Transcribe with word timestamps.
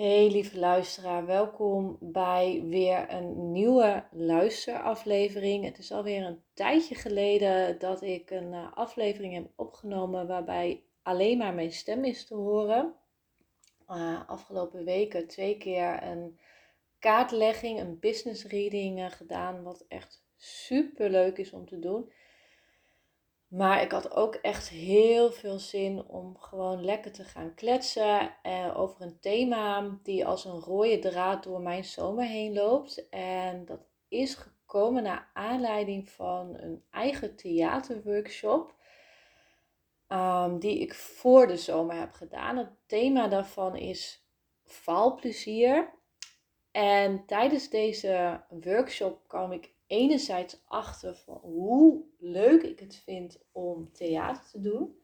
Hey 0.00 0.30
lieve 0.30 0.58
luisteraar, 0.58 1.26
welkom 1.26 1.96
bij 2.00 2.62
weer 2.64 3.12
een 3.12 3.52
nieuwe 3.52 4.04
luisteraflevering. 4.10 5.64
Het 5.64 5.78
is 5.78 5.92
alweer 5.92 6.24
een 6.24 6.42
tijdje 6.54 6.94
geleden 6.94 7.78
dat 7.78 8.02
ik 8.02 8.30
een 8.30 8.52
eh, 8.52 8.72
aflevering 8.76 9.34
heb 9.34 9.46
opgenomen 9.56 10.26
waarbij 10.26 10.82
alleen 11.02 11.38
maar 11.38 11.54
mijn 11.54 11.72
stem 11.72 12.04
is 12.04 12.26
te 12.26 12.34
horen. 12.34 12.94
Uh, 13.88 14.28
afgelopen 14.28 14.84
weken 14.84 15.26
twee 15.26 15.58
keer 15.58 16.02
een 16.02 16.38
kaartlegging, 16.98 17.80
een 17.80 17.98
business 17.98 18.44
reading 18.44 18.98
uh, 18.98 19.10
gedaan, 19.10 19.62
wat 19.62 19.84
echt 19.88 20.24
super 20.36 21.10
leuk 21.10 21.38
is 21.38 21.52
om 21.52 21.66
te 21.66 21.78
doen. 21.78 22.12
Maar 23.50 23.82
ik 23.82 23.90
had 23.92 24.14
ook 24.14 24.34
echt 24.34 24.68
heel 24.68 25.32
veel 25.32 25.58
zin 25.58 26.04
om 26.04 26.38
gewoon 26.38 26.84
lekker 26.84 27.12
te 27.12 27.24
gaan 27.24 27.54
kletsen 27.54 28.34
eh, 28.42 28.78
over 28.78 29.02
een 29.02 29.20
thema 29.20 29.98
die 30.02 30.26
als 30.26 30.44
een 30.44 30.60
rode 30.60 30.98
draad 30.98 31.42
door 31.42 31.60
mijn 31.60 31.84
zomer 31.84 32.24
heen 32.24 32.52
loopt. 32.52 33.08
En 33.08 33.64
dat 33.64 33.80
is 34.08 34.34
gekomen 34.34 35.02
naar 35.02 35.30
aanleiding 35.34 36.08
van 36.08 36.56
een 36.58 36.84
eigen 36.90 37.36
theaterworkshop. 37.36 38.74
Um, 40.08 40.58
die 40.58 40.78
ik 40.78 40.94
voor 40.94 41.46
de 41.46 41.56
zomer 41.56 41.96
heb 41.96 42.12
gedaan. 42.12 42.56
Het 42.56 42.70
thema 42.86 43.28
daarvan 43.28 43.76
is 43.76 44.26
valplezier. 44.64 45.90
En 46.70 47.26
tijdens 47.26 47.68
deze 47.68 48.40
workshop 48.48 49.28
kwam 49.28 49.52
ik 49.52 49.74
enerzijds 49.90 50.62
achter 50.66 51.16
van 51.16 51.38
hoe 51.42 52.04
leuk 52.18 52.62
ik 52.62 52.80
het 52.80 52.96
vind 52.96 53.42
om 53.52 53.92
theater 53.92 54.50
te 54.50 54.60
doen. 54.60 54.98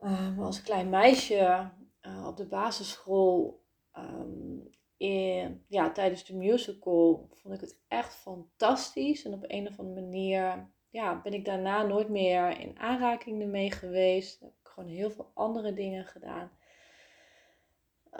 Uh, 0.00 0.38
als 0.38 0.62
klein 0.62 0.88
meisje 0.88 1.70
uh, 2.02 2.26
op 2.26 2.36
de 2.36 2.46
basisschool, 2.46 3.62
um, 3.98 4.70
in, 4.96 5.64
ja, 5.68 5.92
tijdens 5.92 6.24
de 6.24 6.36
musical, 6.36 7.28
vond 7.32 7.54
ik 7.54 7.60
het 7.60 7.78
echt 7.88 8.14
fantastisch. 8.14 9.24
En 9.24 9.34
op 9.34 9.44
een 9.46 9.68
of 9.68 9.78
andere 9.78 10.00
manier 10.00 10.70
ja, 10.90 11.20
ben 11.20 11.32
ik 11.32 11.44
daarna 11.44 11.82
nooit 11.82 12.08
meer 12.08 12.60
in 12.60 12.78
aanraking 12.78 13.42
ermee 13.42 13.70
geweest. 13.70 14.40
Heb 14.40 14.50
ik 14.50 14.68
gewoon 14.68 14.90
heel 14.90 15.10
veel 15.10 15.30
andere 15.34 15.72
dingen 15.72 16.04
gedaan. 16.04 16.50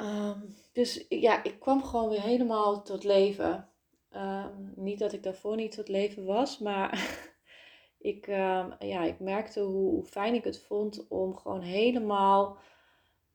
Um, 0.01 0.57
dus 0.73 1.07
ja, 1.09 1.45
ik 1.45 1.61
kwam 1.61 1.83
gewoon 1.83 2.09
weer 2.09 2.23
helemaal 2.23 2.83
tot 2.83 3.05
leven. 3.05 3.72
Ehm, 4.13 4.53
niet 4.75 4.99
dat 4.99 5.13
ik 5.13 5.23
daarvoor 5.23 5.57
niet 5.57 5.73
tot 5.73 5.89
leven 5.89 6.25
was, 6.25 6.59
maar 6.59 7.19
ik, 7.99 8.27
ehm, 8.27 8.71
ja, 8.79 9.03
ik 9.03 9.21
merkte 9.21 9.61
hoe, 9.61 10.05
fijn 10.05 10.35
ik 10.35 10.45
het 10.45 10.61
vond 10.61 11.09
om 11.09 11.37
gewoon 11.37 11.61
helemaal 11.61 12.59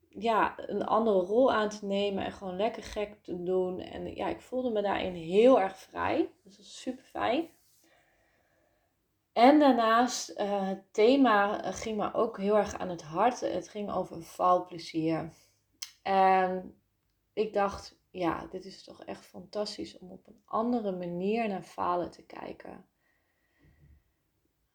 ja, 0.09 0.53
een 0.57 0.85
andere 0.85 1.19
rol 1.19 1.53
aan 1.53 1.69
te 1.69 1.85
nemen 1.85 2.25
en 2.25 2.31
gewoon 2.31 2.55
lekker 2.55 2.83
gek 2.83 3.23
te 3.23 3.43
doen. 3.43 3.79
En 3.79 4.15
ja, 4.15 4.27
ik 4.27 4.41
voelde 4.41 4.69
me 4.69 4.81
daarin 4.81 5.13
heel 5.13 5.59
erg 5.59 5.77
vrij. 5.77 6.17
Dus 6.17 6.55
dat 6.55 6.65
was 6.65 6.81
super 6.81 7.03
fijn. 7.03 7.49
En 9.33 9.59
daarnaast, 9.59 10.29
uh, 10.39 10.67
het 10.67 10.93
thema 10.93 11.63
eh, 11.63 11.73
ging 11.73 11.97
me 11.97 12.13
ook 12.13 12.37
heel 12.37 12.57
erg 12.57 12.79
aan 12.79 12.89
het 12.89 13.01
hart. 13.01 13.39
Het 13.39 13.69
ging 13.69 13.91
over 13.91 14.23
valplezier. 14.23 15.33
En 16.01 16.79
ik 17.33 17.53
dacht, 17.53 17.96
ja, 18.17 18.47
dit 18.51 18.65
is 18.65 18.83
toch 18.83 19.03
echt 19.03 19.25
fantastisch 19.25 19.97
om 19.97 20.11
op 20.11 20.27
een 20.27 20.41
andere 20.45 20.91
manier 20.91 21.47
naar 21.47 21.63
falen 21.63 22.11
te 22.11 22.25
kijken. 22.25 22.85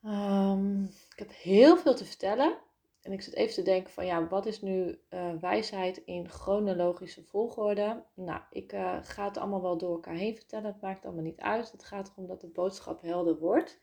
Um, 0.04 0.84
ik 0.84 1.18
heb 1.18 1.30
heel 1.32 1.76
veel 1.76 1.94
te 1.94 2.04
vertellen. 2.04 2.58
En 3.02 3.12
ik 3.12 3.22
zit 3.22 3.34
even 3.34 3.54
te 3.54 3.62
denken 3.62 3.92
van 3.92 4.06
ja, 4.06 4.28
wat 4.28 4.46
is 4.46 4.60
nu 4.60 4.98
uh, 5.10 5.34
wijsheid 5.40 5.96
in 5.96 6.28
chronologische 6.28 7.22
volgorde? 7.22 8.04
Nou, 8.14 8.40
ik 8.50 8.72
uh, 8.72 8.98
ga 9.02 9.24
het 9.24 9.36
allemaal 9.36 9.62
wel 9.62 9.78
door 9.78 9.92
elkaar 9.92 10.14
heen 10.14 10.36
vertellen. 10.36 10.72
Het 10.72 10.80
maakt 10.80 11.04
allemaal 11.04 11.22
niet 11.22 11.40
uit. 11.40 11.72
Het 11.72 11.84
gaat 11.84 12.10
erom 12.12 12.26
dat 12.26 12.40
de 12.40 12.48
boodschap 12.48 13.02
helder 13.02 13.38
wordt. 13.38 13.80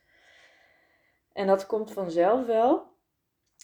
En 1.34 1.48
dat 1.48 1.66
komt 1.66 1.92
vanzelf 1.92 2.46
wel. 2.46 2.98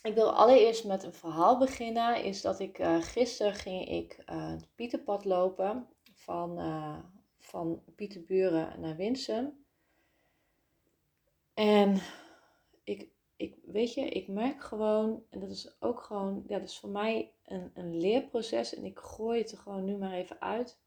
Ik 0.05 0.13
wil 0.13 0.31
allereerst 0.31 0.85
met 0.85 1.03
een 1.03 1.13
verhaal 1.13 1.57
beginnen. 1.57 2.23
Is 2.23 2.41
dat 2.41 2.59
ik 2.59 2.79
uh, 2.79 3.01
gisteren 3.01 3.53
ging 3.53 3.89
ik 3.89 4.23
uh, 4.29 4.49
het 4.49 4.67
Pieterpad 4.75 5.25
lopen 5.25 5.87
van, 6.13 6.59
uh, 6.59 6.99
van 7.37 7.83
Pieterburen 7.95 8.79
naar 8.79 8.95
Winsum. 8.95 9.65
En 11.53 12.01
ik, 12.83 13.09
ik, 13.35 13.57
weet 13.65 13.93
je, 13.93 14.09
ik 14.09 14.27
merk 14.27 14.63
gewoon, 14.63 15.23
en 15.29 15.39
dat 15.39 15.49
is 15.49 15.75
ook 15.81 16.01
gewoon, 16.01 16.43
ja, 16.47 16.59
dat 16.59 16.69
is 16.69 16.79
voor 16.79 16.89
mij 16.89 17.33
een, 17.45 17.71
een 17.73 17.97
leerproces. 17.97 18.75
En 18.75 18.85
ik 18.85 18.99
gooi 18.99 19.41
het 19.41 19.51
er 19.51 19.57
gewoon 19.57 19.85
nu 19.85 19.97
maar 19.97 20.13
even 20.13 20.41
uit. 20.41 20.79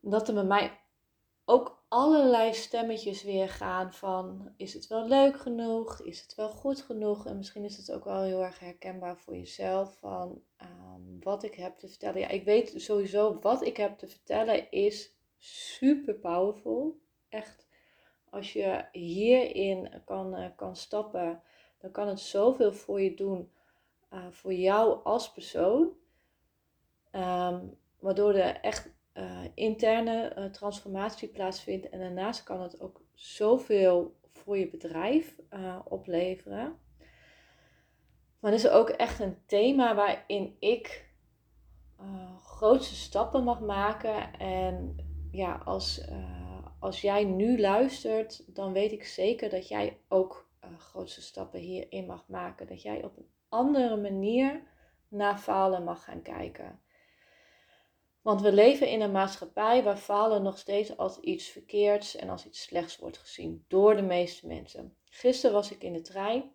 Dat 0.00 0.28
er 0.28 0.34
bij 0.34 0.44
mij 0.44 0.80
ook 1.50 1.84
allerlei 1.88 2.54
stemmetjes 2.54 3.22
weer 3.22 3.48
gaan 3.48 3.92
van 3.92 4.52
is 4.56 4.74
het 4.74 4.86
wel 4.86 5.08
leuk 5.08 5.40
genoeg, 5.40 6.00
is 6.00 6.22
het 6.22 6.34
wel 6.34 6.50
goed 6.50 6.80
genoeg 6.82 7.26
en 7.26 7.36
misschien 7.36 7.64
is 7.64 7.76
het 7.76 7.92
ook 7.92 8.04
wel 8.04 8.22
heel 8.22 8.42
erg 8.42 8.58
herkenbaar 8.58 9.16
voor 9.16 9.36
jezelf 9.36 9.98
van 9.98 10.42
um, 10.62 11.18
wat 11.20 11.42
ik 11.42 11.54
heb 11.54 11.78
te 11.78 11.88
vertellen. 11.88 12.20
Ja, 12.20 12.28
ik 12.28 12.44
weet 12.44 12.72
sowieso 12.76 13.38
wat 13.40 13.66
ik 13.66 13.76
heb 13.76 13.98
te 13.98 14.06
vertellen 14.06 14.70
is 14.70 15.14
super 15.38 16.14
powerful. 16.14 17.00
Echt, 17.28 17.68
als 18.30 18.52
je 18.52 18.84
hierin 18.92 20.02
kan, 20.04 20.38
uh, 20.38 20.46
kan 20.56 20.76
stappen, 20.76 21.42
dan 21.78 21.90
kan 21.90 22.08
het 22.08 22.20
zoveel 22.20 22.72
voor 22.72 23.00
je 23.00 23.14
doen, 23.14 23.52
uh, 24.12 24.26
voor 24.30 24.54
jou 24.54 25.04
als 25.04 25.32
persoon. 25.32 25.92
Um, 27.12 27.78
waardoor 27.98 28.34
er 28.34 28.60
echt 28.60 28.90
uh, 29.20 29.40
interne 29.54 30.34
uh, 30.38 30.44
transformatie 30.44 31.28
plaatsvindt. 31.28 31.88
En 31.88 31.98
daarnaast 31.98 32.42
kan 32.42 32.62
het 32.62 32.80
ook 32.80 33.00
zoveel 33.14 34.18
voor 34.32 34.58
je 34.58 34.68
bedrijf 34.68 35.36
uh, 35.50 35.78
opleveren. 35.84 36.78
Maar 38.40 38.52
het 38.52 38.60
is 38.64 38.70
ook 38.70 38.88
echt 38.88 39.20
een 39.20 39.36
thema 39.46 39.94
waarin 39.94 40.56
ik 40.58 41.08
grootste 42.42 42.94
stappen 42.94 43.44
mag 43.44 43.60
maken. 43.60 44.38
En 44.38 44.96
ja, 45.30 45.60
als, 45.64 46.08
als 46.78 47.00
jij 47.00 47.24
nu 47.24 47.60
luistert, 47.60 48.54
dan 48.54 48.72
weet 48.72 48.92
ik 48.92 49.04
zeker 49.04 49.50
dat 49.50 49.68
jij 49.68 49.98
ook 50.08 50.48
grootste 50.78 51.22
stappen 51.22 51.60
hierin 51.60 52.06
mag 52.06 52.28
maken. 52.28 52.66
Dat 52.66 52.82
jij 52.82 53.04
op 53.04 53.16
een 53.16 53.30
andere 53.48 53.96
manier 53.96 54.62
naar 55.08 55.38
falen 55.38 55.84
mag 55.84 56.04
gaan 56.04 56.22
kijken. 56.22 56.80
Want 58.22 58.40
we 58.40 58.52
leven 58.52 58.88
in 58.88 59.00
een 59.00 59.12
maatschappij 59.12 59.82
waar 59.82 59.96
falen 59.96 60.42
nog 60.42 60.58
steeds 60.58 60.96
als 60.96 61.20
iets 61.20 61.48
verkeerds 61.48 62.16
en 62.16 62.28
als 62.28 62.46
iets 62.46 62.62
slechts 62.62 62.96
wordt 62.96 63.18
gezien 63.18 63.64
door 63.68 63.96
de 63.96 64.02
meeste 64.02 64.46
mensen. 64.46 64.96
Gisteren 65.04 65.54
was 65.54 65.70
ik 65.70 65.82
in 65.82 65.92
de 65.92 66.00
trein 66.00 66.52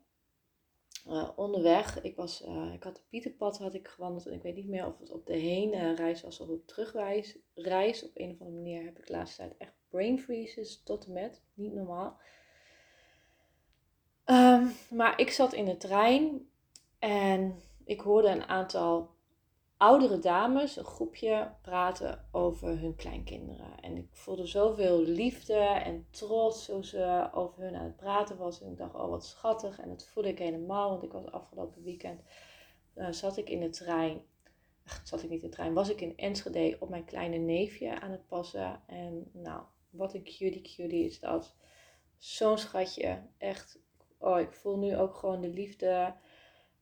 uh, 1.07 1.29
onderweg. 1.35 2.01
Ik, 2.01 2.15
was, 2.15 2.45
uh, 2.45 2.73
ik 2.73 2.83
had 2.83 2.95
de 2.95 3.01
Pieterpad 3.09 3.57
had 3.57 3.73
ik 3.73 3.87
gewandeld 3.87 4.25
en 4.25 4.33
ik 4.33 4.41
weet 4.41 4.55
niet 4.55 4.67
meer 4.67 4.85
of 4.85 4.99
het 4.99 5.11
op 5.11 5.25
de 5.25 5.35
heenreis 5.35 6.21
was 6.21 6.39
of 6.39 6.47
op 6.47 6.67
terugreis. 6.67 7.37
Reis. 7.53 8.03
Op 8.03 8.11
een 8.13 8.31
of 8.31 8.39
andere 8.39 8.57
manier 8.57 8.83
heb 8.83 8.97
ik 8.97 9.07
de 9.07 9.13
laatste 9.13 9.37
tijd 9.37 9.57
echt 9.57 9.73
brain 9.89 10.19
freezes 10.19 10.83
tot 10.83 11.05
en 11.05 11.13
met. 11.13 11.41
Niet 11.53 11.73
normaal. 11.73 12.17
Um, 14.25 14.71
maar 14.89 15.19
ik 15.19 15.31
zat 15.31 15.53
in 15.53 15.65
de 15.65 15.77
trein 15.77 16.49
en 16.99 17.61
ik 17.83 17.99
hoorde 17.99 18.27
een 18.27 18.45
aantal 18.45 19.14
oudere 19.77 20.19
dames, 20.19 20.77
een 20.77 20.85
groepje, 20.85 21.51
praten 21.61 22.27
over 22.31 22.79
hun 22.79 22.95
kleinkinderen. 22.95 23.79
En 23.81 23.97
ik 23.97 24.07
voelde 24.11 24.45
zoveel 24.45 25.01
liefde 25.01 25.57
en 25.59 26.07
trots 26.09 26.67
hoe 26.67 26.85
ze 26.85 27.29
over 27.33 27.63
hun 27.63 27.75
aan 27.75 27.83
het 27.83 27.95
praten 27.95 28.37
was. 28.37 28.61
En 28.61 28.71
ik 28.71 28.77
dacht, 28.77 28.95
oh 28.95 29.09
wat 29.09 29.25
schattig. 29.25 29.79
En 29.79 29.89
dat 29.89 30.05
voelde 30.05 30.29
ik 30.29 30.39
helemaal, 30.39 30.89
want 30.89 31.03
ik 31.03 31.11
was 31.11 31.31
afgelopen 31.31 31.83
weekend, 31.83 32.21
uh, 32.95 33.11
zat 33.11 33.37
ik 33.37 33.49
in 33.49 33.59
de 33.59 33.69
trein. 33.69 34.21
Ach, 34.85 35.01
zat 35.03 35.23
ik 35.23 35.29
niet 35.29 35.41
in 35.41 35.49
de 35.49 35.55
trein, 35.55 35.73
was 35.73 35.89
ik 35.89 36.01
in 36.01 36.17
Enschede 36.17 36.77
op 36.79 36.89
mijn 36.89 37.05
kleine 37.05 37.37
neefje 37.37 38.01
aan 38.01 38.11
het 38.11 38.27
passen. 38.27 38.81
En 38.87 39.29
nou, 39.33 39.61
wat 39.89 40.13
een 40.13 40.23
cutie 40.23 40.61
cutie 40.61 41.05
is 41.05 41.19
dat. 41.19 41.55
Zo'n 42.17 42.57
schatje, 42.57 43.21
echt. 43.37 43.79
Oh, 44.17 44.39
ik 44.39 44.51
voel 44.51 44.77
nu 44.77 44.97
ook 44.97 45.15
gewoon 45.15 45.41
de 45.41 45.49
liefde 45.49 46.13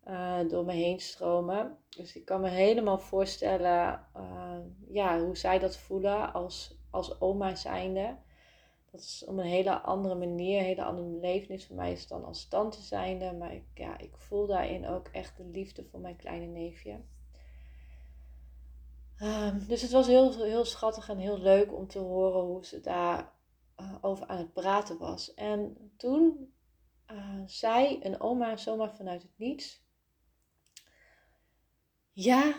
uh, 0.08 0.50
door 0.50 0.66
me 0.66 0.74
heen 0.74 1.00
stromen. 1.00 1.78
Dus 1.90 2.16
ik 2.16 2.26
kan 2.26 2.42
me 2.42 2.50
helemaal 2.50 3.00
voorstellen 3.00 4.08
uh, 4.18 4.58
ja, 4.88 5.20
hoe 5.20 5.38
zij 5.38 5.60
dat 5.60 5.78
voelen 5.78 6.34
als, 6.34 6.78
als 6.90 7.22
oma 7.22 7.56
zijnde. 7.56 8.16
Dat 8.92 9.02
is 9.02 9.24
op 9.28 9.38
een 9.38 9.46
hele 9.46 9.82
andere 9.82 10.16
manier, 10.16 10.60
een 10.60 10.66
hele 10.66 10.84
andere 10.84 11.08
belevenis. 11.08 11.66
Voor 11.66 11.76
mij 11.76 11.92
is 11.92 12.08
dan 12.08 12.26
als 12.26 12.48
tante 12.48 12.82
zijnde. 12.82 13.34
Maar 13.34 13.54
ik, 13.54 13.64
ja, 13.74 13.98
ik 13.98 14.18
voel 14.18 14.48
daarin 14.48 14.88
ook 14.88 15.08
echt 15.08 15.38
de 15.38 15.46
liefde 15.46 15.84
voor 15.84 16.00
mijn 16.00 16.16
kleine 16.16 16.46
neefje. 16.46 17.00
Um, 19.22 19.68
dus 19.68 19.82
het 19.82 19.92
was 19.92 20.08
heel, 20.08 20.44
heel 20.44 20.66
schattig 20.66 21.10
en 21.10 21.18
heel 21.18 21.40
leuk 21.40 21.74
om 21.74 21.88
te 21.88 22.00
horen 22.00 22.42
hoe 22.42 22.66
ze 22.66 22.82
daar 22.82 23.32
uh, 23.80 23.96
over 24.02 24.28
aan 24.28 24.38
het 24.38 24.54
praten 24.54 24.98
was. 24.98 25.34
En 25.34 25.92
toen 25.98 26.54
zei 27.46 28.00
een 28.02 28.22
oma 28.22 28.58
zomaar 28.58 28.96
vanuit 28.96 29.22
het 29.22 29.32
niets 29.36 29.83
ja, 32.14 32.56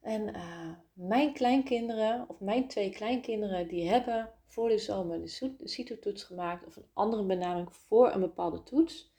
En 0.00 0.36
uh, 0.36 0.70
mijn 0.92 1.32
kleinkinderen, 1.32 2.28
of 2.28 2.40
mijn 2.40 2.68
twee 2.68 2.90
kleinkinderen, 2.90 3.68
die 3.68 3.88
hebben 3.88 4.32
voor 4.46 4.68
de 4.68 4.78
zomer 4.78 5.20
de 5.20 5.56
CITO-toets 5.64 6.22
gemaakt, 6.22 6.66
of 6.66 6.76
een 6.76 6.88
andere 6.92 7.24
benaming 7.24 7.74
voor 7.74 8.12
een 8.12 8.20
bepaalde 8.20 8.62
toets. 8.62 9.12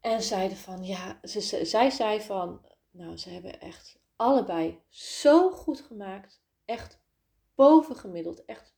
En 0.00 0.22
zeiden 0.22 0.56
van, 0.56 0.84
ja, 0.84 1.20
ze, 1.22 1.64
zij 1.64 1.90
zei 1.90 2.20
van, 2.20 2.66
nou, 2.90 3.16
ze 3.16 3.30
hebben 3.30 3.60
echt 3.60 3.98
allebei 4.16 4.80
zo 4.88 5.50
goed 5.50 5.80
gemaakt. 5.80 6.42
Echt 6.64 7.02
bovengemiddeld, 7.54 8.44
echt 8.44 8.74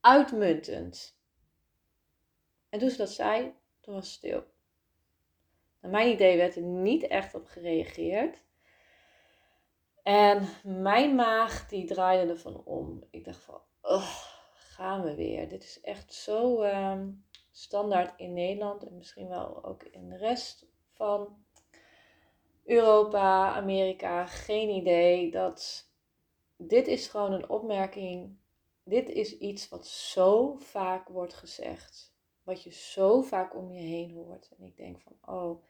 uitmuntend. 0.00 1.18
En 2.68 2.78
toen 2.78 2.90
ze 2.90 2.96
dat 2.96 3.10
zei, 3.10 3.54
toen 3.80 3.94
was 3.94 4.06
het 4.06 4.14
stil. 4.14 4.44
Naar 5.80 5.90
mijn 5.90 6.12
idee 6.12 6.36
werd 6.36 6.56
er 6.56 6.62
niet 6.62 7.06
echt 7.06 7.34
op 7.34 7.46
gereageerd. 7.46 8.42
En 10.04 10.48
mijn 10.62 11.14
maag 11.14 11.68
die 11.68 11.86
draaide 11.86 12.30
ervan 12.32 12.64
om. 12.64 13.04
Ik 13.10 13.24
dacht 13.24 13.42
van, 13.42 13.60
oh, 13.82 14.10
gaan 14.52 15.02
we 15.02 15.14
weer. 15.14 15.48
Dit 15.48 15.62
is 15.62 15.80
echt 15.80 16.14
zo 16.14 16.62
ehm, 16.62 17.10
standaard 17.50 18.20
in 18.20 18.32
Nederland 18.32 18.86
en 18.86 18.96
misschien 18.96 19.28
wel 19.28 19.64
ook 19.64 19.82
in 19.82 20.08
de 20.08 20.16
rest 20.16 20.66
van 20.92 21.44
Europa, 22.64 23.54
Amerika. 23.54 24.26
Geen 24.26 24.68
idee. 24.68 25.30
Dat 25.30 25.90
dit 26.56 26.86
is 26.86 27.08
gewoon 27.08 27.32
een 27.32 27.48
opmerking. 27.48 28.36
Dit 28.82 29.08
is 29.08 29.38
iets 29.38 29.68
wat 29.68 29.86
zo 29.86 30.54
vaak 30.54 31.08
wordt 31.08 31.34
gezegd. 31.34 32.14
Wat 32.42 32.62
je 32.62 32.72
zo 32.72 33.22
vaak 33.22 33.56
om 33.56 33.70
je 33.70 33.80
heen 33.80 34.10
hoort. 34.10 34.50
En 34.58 34.64
ik 34.64 34.76
denk 34.76 35.00
van, 35.00 35.34
oh, 35.34 35.64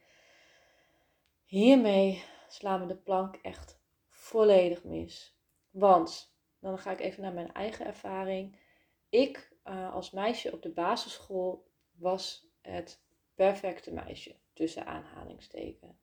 hiermee 1.45 2.25
slaan 2.49 2.81
we 2.81 2.87
de 2.87 2.97
plank 2.97 3.37
echt 3.37 3.83
volledig 4.25 4.85
mis. 4.85 5.39
Want, 5.71 6.37
dan 6.59 6.79
ga 6.79 6.91
ik 6.91 7.01
even 7.01 7.23
naar 7.23 7.33
mijn 7.33 7.53
eigen 7.53 7.87
ervaring. 7.87 8.59
Ik 9.09 9.53
uh, 9.65 9.95
als 9.95 10.11
meisje 10.11 10.53
op 10.53 10.63
de 10.63 10.71
basisschool 10.71 11.71
was 11.93 12.47
het 12.61 13.03
perfecte 13.35 13.93
meisje, 13.93 14.37
tussen 14.53 14.87
aanhalingstekens. 14.87 16.03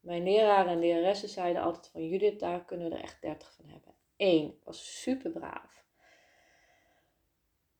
Mijn 0.00 0.22
leraren 0.22 0.72
en 0.72 0.78
leraressen 0.78 1.28
zeiden 1.28 1.62
altijd 1.62 1.88
van 1.88 2.08
Judith, 2.08 2.40
daar 2.40 2.64
kunnen 2.64 2.90
we 2.90 2.96
er 2.96 3.02
echt 3.02 3.22
30 3.22 3.54
van 3.54 3.68
hebben. 3.68 3.94
Eén, 4.16 4.60
was 4.64 5.00
super 5.00 5.30
braaf. 5.30 5.84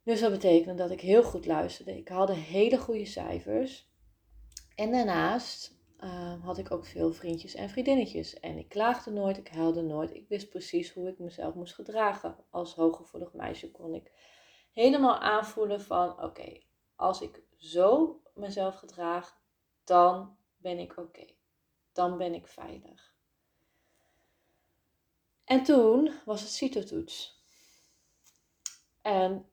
Dus 0.02 0.20
dat 0.20 0.30
betekende 0.30 0.74
dat 0.74 0.90
ik 0.90 1.00
heel 1.00 1.22
goed 1.22 1.46
luisterde. 1.46 1.96
Ik 1.96 2.08
haalde 2.08 2.34
hele 2.34 2.78
goede 2.78 3.06
cijfers. 3.06 3.88
En 4.74 4.92
daarnaast 4.92 5.79
uh, 6.04 6.44
had 6.44 6.58
ik 6.58 6.70
ook 6.70 6.84
veel 6.84 7.12
vriendjes 7.12 7.54
en 7.54 7.70
vriendinnetjes. 7.70 8.40
En 8.40 8.58
ik 8.58 8.68
klaagde 8.68 9.10
nooit, 9.10 9.36
ik 9.36 9.48
huilde 9.48 9.82
nooit. 9.82 10.14
Ik 10.14 10.28
wist 10.28 10.48
precies 10.48 10.92
hoe 10.92 11.08
ik 11.08 11.18
mezelf 11.18 11.54
moest 11.54 11.74
gedragen. 11.74 12.36
Als 12.50 12.74
hooggevoelig 12.74 13.32
meisje 13.32 13.70
kon 13.70 13.94
ik 13.94 14.12
helemaal 14.72 15.18
aanvoelen 15.18 15.80
van 15.80 16.22
oké, 16.22 16.58
als 16.96 17.20
ik 17.20 17.42
zo 17.56 18.20
mezelf 18.34 18.74
gedraag, 18.74 19.38
dan 19.84 20.36
ben 20.56 20.78
ik 20.78 20.96
oké. 20.96 21.26
Dan 21.92 22.18
ben 22.18 22.34
ik 22.34 22.46
veilig. 22.46 23.14
En 25.44 25.62
toen 25.62 26.12
was 26.24 26.40
het 26.40 26.50
CITO-toets. 26.50 27.44
En 29.02 29.46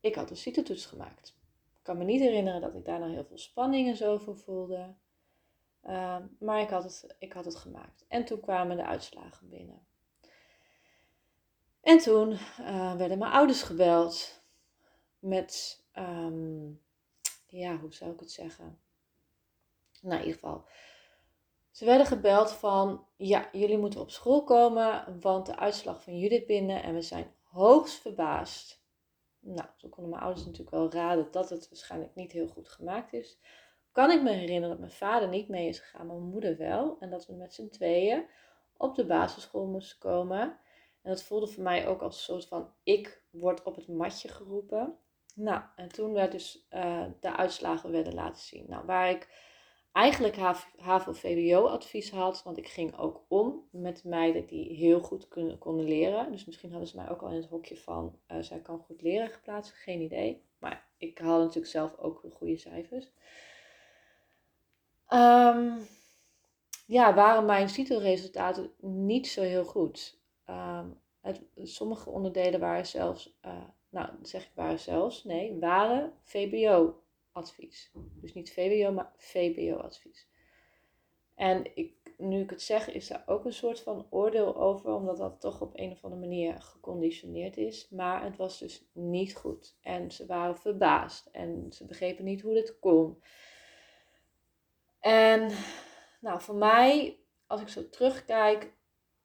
ik 0.00 0.14
had 0.14 0.30
een 0.30 0.36
CITO-toets 0.36 0.86
gemaakt. 0.86 1.38
Ik 1.74 1.82
kan 1.82 1.98
me 1.98 2.04
niet 2.04 2.20
herinneren 2.20 2.60
dat 2.60 2.74
ik 2.74 2.84
daar 2.84 2.98
nou 2.98 3.12
heel 3.12 3.24
veel 3.24 3.38
spanning 3.38 3.88
en 3.88 3.96
zo 3.96 4.18
voor 4.18 4.36
voelde. 4.36 4.94
Ehm, 5.82 6.26
maar 6.38 6.60
ik 6.60 6.70
had, 6.70 6.82
het, 6.82 7.14
ik 7.18 7.32
had 7.32 7.44
het 7.44 7.56
gemaakt. 7.56 8.04
En 8.08 8.24
toen 8.24 8.40
kwamen 8.40 8.76
de 8.76 8.84
uitslagen 8.84 9.48
binnen. 9.48 9.86
En 11.80 11.98
toen 11.98 12.30
uh, 12.60 12.94
werden 12.94 13.18
mijn 13.18 13.32
ouders 13.32 13.62
gebeld 13.62 14.42
met, 15.18 15.82
ehm, 15.92 16.66
ja, 17.46 17.76
hoe 17.76 17.94
zou 17.94 18.12
ik 18.12 18.20
het 18.20 18.30
zeggen? 18.30 18.78
Nou, 20.00 20.20
in 20.20 20.26
ieder 20.26 20.40
geval. 20.40 20.64
Ze 21.70 21.84
werden 21.84 22.06
gebeld 22.06 22.52
van, 22.52 23.06
ja, 23.16 23.48
jullie 23.52 23.78
moeten 23.78 24.00
op 24.00 24.10
school 24.10 24.44
komen, 24.44 25.20
want 25.20 25.46
de 25.46 25.56
uitslag 25.56 26.02
van 26.02 26.18
Judith 26.18 26.46
binnen 26.46 26.82
en 26.82 26.94
we 26.94 27.02
zijn 27.02 27.34
hoogst 27.42 28.00
verbaasd. 28.00 28.82
Nou, 29.40 29.68
toen 29.76 29.90
konden 29.90 30.10
mijn 30.10 30.22
ouders 30.22 30.44
natuurlijk 30.44 30.76
wel 30.76 30.90
raden 30.90 31.30
dat 31.30 31.50
het 31.50 31.68
waarschijnlijk 31.68 32.14
niet 32.14 32.32
heel 32.32 32.48
goed 32.48 32.68
gemaakt 32.68 33.12
is 33.12 33.38
kan 33.92 34.10
ik 34.10 34.22
me 34.22 34.30
herinneren 34.30 34.68
dat 34.68 34.78
mijn 34.78 34.90
vader 34.90 35.28
niet 35.28 35.48
mee 35.48 35.68
is 35.68 35.78
gegaan, 35.78 36.06
maar 36.06 36.16
mijn 36.16 36.30
moeder 36.30 36.56
wel. 36.56 36.96
En 37.00 37.10
dat 37.10 37.26
we 37.26 37.32
met 37.32 37.54
z'n 37.54 37.68
tweeën 37.68 38.24
op 38.76 38.94
de 38.94 39.06
basisschool 39.06 39.66
moesten 39.66 39.98
komen. 39.98 40.58
En 41.02 41.10
dat 41.10 41.22
voelde 41.22 41.46
voor 41.46 41.62
mij 41.62 41.86
ook 41.86 42.02
als 42.02 42.16
een 42.16 42.22
soort 42.22 42.46
van, 42.46 42.72
ik 42.82 43.22
word 43.30 43.62
op 43.62 43.76
het 43.76 43.88
matje 43.88 44.28
geroepen. 44.28 44.98
Nou, 45.34 45.62
en 45.76 45.88
toen 45.88 46.12
werd 46.12 46.32
dus 46.32 46.66
uh, 46.70 47.04
de 47.20 47.36
uitslagen 47.36 47.90
werden 47.90 48.14
laten 48.14 48.42
zien. 48.42 48.64
Nou, 48.68 48.86
waar 48.86 49.10
ik 49.10 49.28
eigenlijk 49.92 50.36
HAVO-VWO-advies 50.76 52.10
had, 52.10 52.42
want 52.42 52.58
ik 52.58 52.68
ging 52.68 52.98
ook 52.98 53.24
om 53.28 53.68
met 53.70 54.04
meiden 54.04 54.46
die 54.46 54.74
heel 54.74 55.00
goed 55.00 55.28
konden 55.58 55.84
leren. 55.84 56.32
Dus 56.32 56.44
misschien 56.44 56.70
hadden 56.70 56.88
ze 56.88 56.96
mij 56.96 57.10
ook 57.10 57.22
al 57.22 57.28
in 57.28 57.34
het 57.34 57.48
hokje 57.48 57.76
van, 57.76 58.18
uh, 58.28 58.42
zij 58.42 58.60
kan 58.60 58.78
goed 58.78 59.02
leren 59.02 59.28
geplaatst, 59.28 59.72
geen 59.72 60.00
idee. 60.00 60.44
Maar 60.58 60.88
ik 60.96 61.18
haalde 61.18 61.44
natuurlijk 61.44 61.72
zelf 61.72 61.96
ook 61.98 62.24
goede 62.32 62.56
cijfers. 62.56 63.12
Um, 65.12 65.88
ja, 66.86 67.14
waren 67.14 67.44
mijn 67.44 67.68
CITO-resultaten 67.68 68.72
niet 68.80 69.28
zo 69.28 69.42
heel 69.42 69.64
goed. 69.64 70.18
Um, 70.46 71.00
het, 71.20 71.42
sommige 71.56 72.10
onderdelen 72.10 72.60
waren 72.60 72.86
zelfs, 72.86 73.38
uh, 73.44 73.64
nou 73.88 74.08
zeg 74.22 74.44
ik 74.44 74.50
waren 74.54 74.78
zelfs, 74.78 75.24
nee, 75.24 75.58
waren 75.58 76.12
VBO-advies. 76.22 77.92
Dus 77.94 78.34
niet 78.34 78.52
VWO, 78.52 78.92
maar 78.92 79.12
VBO-advies. 79.16 80.28
En 81.34 81.76
ik, 81.76 81.92
nu 82.16 82.40
ik 82.40 82.50
het 82.50 82.62
zeg, 82.62 82.90
is 82.90 83.06
daar 83.08 83.22
ook 83.26 83.44
een 83.44 83.52
soort 83.52 83.80
van 83.80 84.06
oordeel 84.10 84.56
over, 84.56 84.92
omdat 84.92 85.16
dat 85.16 85.40
toch 85.40 85.60
op 85.60 85.70
een 85.74 85.90
of 85.90 86.04
andere 86.04 86.20
manier 86.20 86.62
geconditioneerd 86.62 87.56
is. 87.56 87.88
Maar 87.90 88.24
het 88.24 88.36
was 88.36 88.58
dus 88.58 88.84
niet 88.92 89.36
goed. 89.36 89.76
En 89.82 90.10
ze 90.10 90.26
waren 90.26 90.56
verbaasd 90.58 91.26
en 91.26 91.66
ze 91.72 91.86
begrepen 91.86 92.24
niet 92.24 92.40
hoe 92.40 92.54
dit 92.54 92.78
kon. 92.78 93.22
En 95.00 95.50
nou, 96.20 96.40
voor 96.40 96.54
mij, 96.54 97.18
als 97.46 97.60
ik 97.60 97.68
zo 97.68 97.88
terugkijk, 97.88 98.72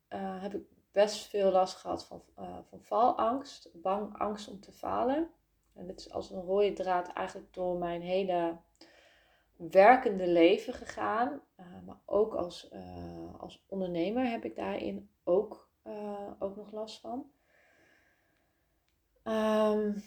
uh, 0.10 0.42
heb 0.42 0.54
ik 0.54 0.64
best 0.92 1.28
veel 1.28 1.52
last 1.52 1.76
gehad 1.76 2.06
van, 2.06 2.24
uh, 2.40 2.58
van 2.70 2.82
falangst. 2.82 3.70
Bang, 3.74 4.18
angst 4.18 4.50
om 4.50 4.60
te 4.60 4.72
falen. 4.72 5.30
En 5.74 5.88
dit 5.88 6.00
is 6.00 6.12
als 6.12 6.32
een 6.32 6.42
rode 6.42 6.74
draad 6.74 7.08
eigenlijk 7.08 7.54
door 7.54 7.78
mijn 7.78 8.02
hele 8.02 8.58
werkende 9.56 10.28
leven 10.28 10.74
gegaan. 10.74 11.42
Uh, 11.60 11.66
maar 11.86 12.00
ook 12.06 12.34
als, 12.34 12.72
als 13.38 13.66
ondernemer 13.68 14.30
heb 14.30 14.46
ik 14.46 14.56
daarin 14.56 15.10
ook, 15.24 15.70
ook 16.40 16.56
nog 16.56 16.72
last 16.72 17.00
van. 17.00 17.32
Um, 19.24 20.04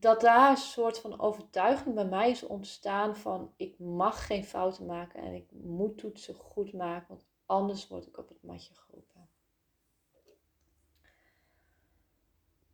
dat 0.00 0.20
daar 0.20 0.50
een 0.50 0.56
soort 0.56 0.98
van 0.98 1.20
overtuiging 1.20 1.94
bij 1.94 2.06
mij 2.06 2.30
is 2.30 2.42
ontstaan 2.42 3.16
van 3.16 3.52
ik 3.56 3.78
mag 3.78 4.26
geen 4.26 4.44
fouten 4.44 4.86
maken 4.86 5.22
en 5.22 5.34
ik 5.34 5.50
moet 5.52 5.98
toetsen 5.98 6.34
goed 6.34 6.72
maken, 6.72 7.08
want 7.08 7.26
anders 7.46 7.88
word 7.88 8.06
ik 8.06 8.18
op 8.18 8.28
het 8.28 8.42
matje 8.42 8.74
geroepen. 8.74 9.28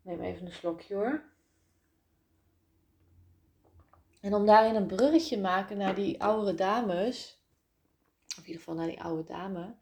Neem 0.02 0.20
even 0.20 0.46
een 0.46 0.52
slokje 0.52 0.94
hoor. 0.94 1.24
En 4.20 4.34
om 4.34 4.46
daarin 4.46 4.74
een 4.74 4.86
bruggetje 4.86 5.40
maken 5.40 5.76
naar 5.76 5.94
die 5.94 6.22
oudere 6.22 6.54
dames, 6.54 7.42
of 8.28 8.36
in 8.36 8.44
ieder 8.46 8.58
geval 8.58 8.74
naar 8.74 8.86
die 8.86 9.02
oude 9.02 9.24
dame, 9.24 9.74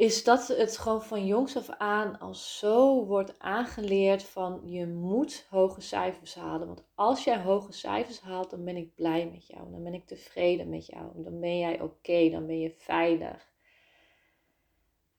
is 0.00 0.24
dat 0.24 0.48
het 0.48 0.78
gewoon 0.78 1.02
van 1.02 1.26
jongs 1.26 1.56
af 1.56 1.70
aan 1.70 2.18
al 2.18 2.34
zo 2.34 3.04
wordt 3.04 3.34
aangeleerd 3.38 4.22
van 4.22 4.60
je 4.64 4.86
moet 4.86 5.46
hoge 5.50 5.80
cijfers 5.80 6.34
halen. 6.34 6.66
Want 6.66 6.84
als 6.94 7.24
jij 7.24 7.38
hoge 7.38 7.72
cijfers 7.72 8.20
haalt, 8.20 8.50
dan 8.50 8.64
ben 8.64 8.76
ik 8.76 8.94
blij 8.94 9.30
met 9.32 9.46
jou. 9.46 9.70
Dan 9.70 9.82
ben 9.82 9.94
ik 9.94 10.06
tevreden 10.06 10.68
met 10.68 10.86
jou. 10.86 11.10
Dan 11.14 11.40
ben 11.40 11.58
jij 11.58 11.80
oké, 11.80 12.30
dan 12.30 12.46
ben 12.46 12.58
je 12.58 12.74
veilig. 12.76 13.50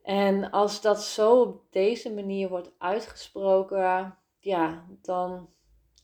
En 0.04 0.52
als 0.52 0.82
dat 0.82 1.04
zo 1.04 1.42
op 1.42 1.64
deze 1.70 2.14
manier 2.14 2.50
wordt 2.50 2.72
uitgesproken, 2.78 4.18
ja, 4.40 4.88
dan 5.02 5.50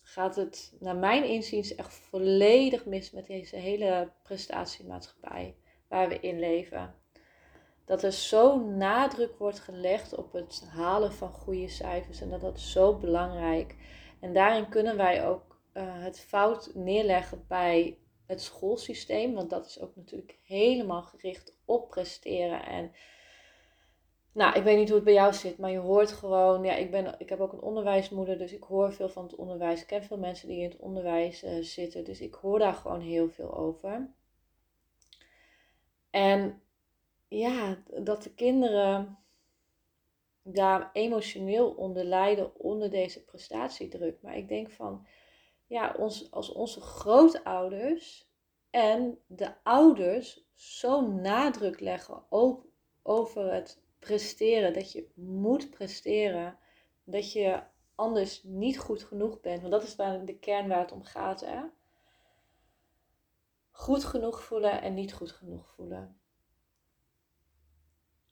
gaat 0.03 0.35
het 0.35 0.75
naar 0.79 0.97
mijn 0.97 1.23
inziens 1.23 1.75
echt 1.75 1.93
volledig 1.93 2.85
mis 2.85 3.11
met 3.11 3.27
deze 3.27 3.55
hele 3.55 4.11
prestatiemaatschappij 4.23 5.55
waar 5.87 6.09
we 6.09 6.19
in 6.19 6.39
leven 6.39 6.95
dat 7.87 8.03
er 8.03 8.11
zo 8.11 8.59
nadruk 8.59 9.37
wordt 9.37 9.59
gelegd 9.59 10.15
op 10.15 10.33
het 10.33 10.67
halen 10.69 11.13
van 11.13 11.31
goede 11.31 11.67
cijfers 11.67 12.21
en 12.21 12.29
dat 12.29 12.41
dat 12.41 12.59
zo 12.59 12.97
belangrijk. 12.97 13.75
En 14.19 14.33
daarin 14.33 14.69
kunnen 14.69 14.97
wij 14.97 15.27
ook 15.27 15.59
uh, 15.73 15.83
het 15.85 16.19
fout 16.19 16.71
neerleggen 16.73 17.45
bij 17.47 17.97
het 18.25 18.41
schoolsysteem, 18.41 19.33
want 19.33 19.49
dat 19.49 19.65
is 19.65 19.79
ook 19.79 19.95
natuurlijk 19.95 20.37
helemaal 20.43 21.01
gericht 21.01 21.57
op 21.65 21.89
presteren 21.89 22.65
en 22.65 22.91
nou, 24.31 24.55
ik 24.55 24.63
weet 24.63 24.77
niet 24.77 24.87
hoe 24.87 24.95
het 24.95 25.05
bij 25.05 25.13
jou 25.13 25.33
zit, 25.33 25.57
maar 25.57 25.71
je 25.71 25.77
hoort 25.77 26.11
gewoon, 26.11 26.63
ja, 26.63 26.73
ik, 26.75 26.91
ben, 26.91 27.15
ik 27.17 27.29
heb 27.29 27.39
ook 27.39 27.53
een 27.53 27.61
onderwijsmoeder, 27.61 28.37
dus 28.37 28.53
ik 28.53 28.63
hoor 28.63 28.93
veel 28.93 29.09
van 29.09 29.23
het 29.23 29.35
onderwijs. 29.35 29.81
Ik 29.81 29.87
ken 29.87 30.03
veel 30.03 30.17
mensen 30.17 30.47
die 30.47 30.57
in 30.57 30.69
het 30.69 30.79
onderwijs 30.79 31.43
uh, 31.43 31.63
zitten, 31.63 32.03
dus 32.03 32.21
ik 32.21 32.33
hoor 32.33 32.59
daar 32.59 32.73
gewoon 32.73 33.01
heel 33.01 33.29
veel 33.29 33.57
over. 33.57 34.09
En 36.09 36.61
ja, 37.27 37.83
dat 38.01 38.23
de 38.23 38.33
kinderen 38.33 39.17
daar 40.41 40.89
emotioneel 40.93 41.69
onder 41.71 42.03
lijden, 42.03 42.59
onder 42.59 42.89
deze 42.89 43.23
prestatiedruk. 43.23 44.21
Maar 44.21 44.37
ik 44.37 44.47
denk 44.47 44.71
van, 44.71 45.07
ja, 45.65 45.95
ons, 45.97 46.31
als 46.31 46.51
onze 46.51 46.81
grootouders 46.81 48.29
en 48.69 49.19
de 49.27 49.63
ouders 49.63 50.45
zo 50.53 51.07
nadruk 51.07 51.79
leggen 51.79 52.23
over 53.03 53.53
het 53.53 53.81
presteren, 53.99 54.73
dat 54.73 54.91
je 54.91 55.09
moet 55.15 55.69
presteren, 55.69 56.57
dat 57.03 57.31
je 57.31 57.63
anders 57.95 58.43
niet 58.43 58.79
goed 58.79 59.03
genoeg 59.03 59.39
bent, 59.39 59.59
want 59.59 59.71
dat 59.71 59.83
is 59.83 59.95
waar 59.95 60.25
de 60.25 60.39
kern 60.39 60.67
waar 60.67 60.79
het 60.79 60.91
om 60.91 61.03
gaat, 61.03 61.41
hè? 61.41 61.61
Goed 63.71 64.03
genoeg 64.03 64.43
voelen 64.43 64.81
en 64.81 64.93
niet 64.93 65.13
goed 65.13 65.31
genoeg 65.31 65.67
voelen. 65.75 66.19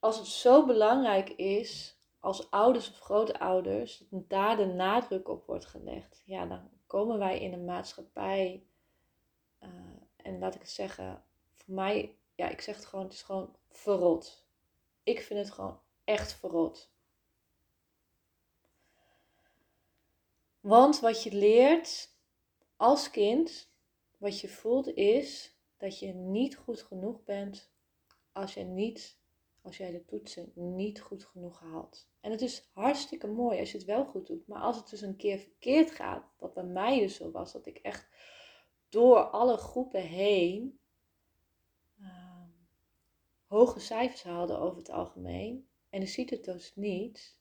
Als 0.05 0.17
het 0.17 0.27
zo 0.27 0.65
belangrijk 0.65 1.29
is, 1.29 1.97
als 2.19 2.51
ouders 2.51 2.89
of 2.89 2.99
grootouders, 2.99 4.03
daar 4.09 4.57
de 4.57 4.65
nadruk 4.65 5.29
op 5.29 5.45
wordt 5.45 5.65
gelegd, 5.65 6.21
ja, 6.25 6.45
dan 6.45 6.69
komen 6.87 7.17
wij 7.19 7.39
in 7.39 7.53
een 7.53 7.65
maatschappij, 7.65 8.63
uh, 9.63 9.69
en 10.15 10.39
laat 10.39 10.55
ik 10.55 10.61
het 10.61 10.69
zeggen, 10.69 11.23
voor 11.53 11.73
mij, 11.73 12.15
ja, 12.35 12.49
ik 12.49 12.61
zeg 12.61 12.75
het 12.75 12.85
gewoon, 12.85 13.05
het 13.05 13.13
is 13.13 13.21
gewoon 13.21 13.55
verrot 13.69 14.45
ik 15.05 15.21
vind 15.21 15.39
het 15.39 15.51
gewoon 15.51 15.79
echt 16.03 16.33
verrot. 16.33 16.89
Want 20.59 20.99
wat 20.99 21.23
je 21.23 21.31
leert 21.31 22.09
als 22.75 23.09
kind, 23.09 23.69
wat 24.17 24.39
je 24.39 24.47
voelt, 24.47 24.87
is 24.87 25.55
dat 25.77 25.99
je 25.99 26.13
niet 26.13 26.57
goed 26.57 26.81
genoeg 26.81 27.23
bent 27.23 27.71
als 28.31 28.53
je 28.53 28.63
niet, 28.63 29.17
als 29.65 29.77
jij 29.77 29.91
de 29.91 30.05
toetsen 30.05 30.51
niet 30.53 31.01
goed 31.01 31.25
genoeg 31.25 31.59
haalt. 31.59 32.09
En 32.21 32.31
het 32.31 32.41
is 32.41 32.69
hartstikke 32.73 33.27
mooi 33.27 33.59
als 33.59 33.71
je 33.71 33.77
het 33.77 33.87
wel 33.87 34.05
goed 34.05 34.27
doet. 34.27 34.47
Maar 34.47 34.61
als 34.61 34.77
het 34.77 34.89
dus 34.89 35.01
een 35.01 35.15
keer 35.15 35.39
verkeerd 35.39 35.91
gaat, 35.91 36.25
wat 36.37 36.53
bij 36.53 36.63
mij 36.63 36.99
dus 36.99 37.15
zo 37.15 37.31
was, 37.31 37.51
dat 37.51 37.65
ik 37.65 37.77
echt 37.77 38.07
door 38.89 39.19
alle 39.19 39.57
groepen 39.57 40.01
heen 40.01 40.79
hoge 43.47 43.79
cijfers 43.79 44.23
haalde 44.23 44.57
over 44.57 44.77
het 44.77 44.89
algemeen. 44.89 45.67
En 45.89 45.99
de 45.99 46.39
dus 46.41 46.75
niet. 46.75 47.37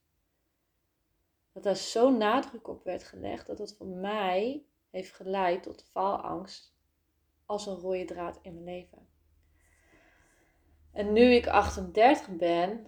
Dat 1.53 1.63
daar 1.63 1.77
zo'n 1.77 2.17
nadruk 2.19 2.69
op 2.69 2.85
werd 2.85 3.05
gelegd 3.05 3.47
dat 3.47 3.59
het 3.59 3.75
voor 3.77 3.87
mij 3.87 4.65
heeft 4.91 5.13
geleid 5.13 5.63
tot 5.63 5.85
faalangst 5.85 6.75
als 7.47 7.67
een 7.67 7.75
rode 7.75 8.05
draad 8.05 8.39
in 8.43 8.53
mijn 8.53 8.65
leven. 8.65 9.09
En 10.95 11.13
nu 11.13 11.35
ik 11.35 11.47
38 11.47 12.29
ben, 12.29 12.87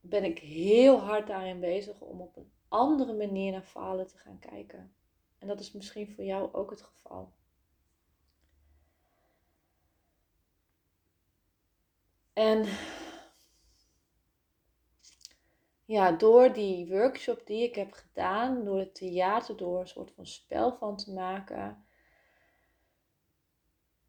ben 0.00 0.24
ik 0.24 0.38
heel 0.38 0.98
hard 1.00 1.26
daarin 1.26 1.60
bezig 1.60 2.00
om 2.00 2.20
op 2.20 2.36
een 2.36 2.52
andere 2.68 3.12
manier 3.12 3.52
naar 3.52 3.62
falen 3.62 4.06
te 4.06 4.18
gaan 4.18 4.38
kijken. 4.38 4.94
En 5.38 5.48
dat 5.48 5.60
is 5.60 5.72
misschien 5.72 6.08
voor 6.14 6.24
jou 6.24 6.52
ook 6.52 6.70
het 6.70 6.82
geval. 6.82 7.32
En 12.32 12.64
ja, 15.84 16.12
door 16.12 16.52
die 16.52 16.88
workshop 16.88 17.46
die 17.46 17.62
ik 17.62 17.74
heb 17.74 17.92
gedaan, 17.92 18.64
door 18.64 18.78
het 18.78 18.94
theater, 18.94 19.56
door 19.56 19.80
een 19.80 19.88
soort 19.88 20.12
van 20.12 20.26
spel 20.26 20.76
van 20.76 20.96
te 20.96 21.12
maken, 21.12 21.86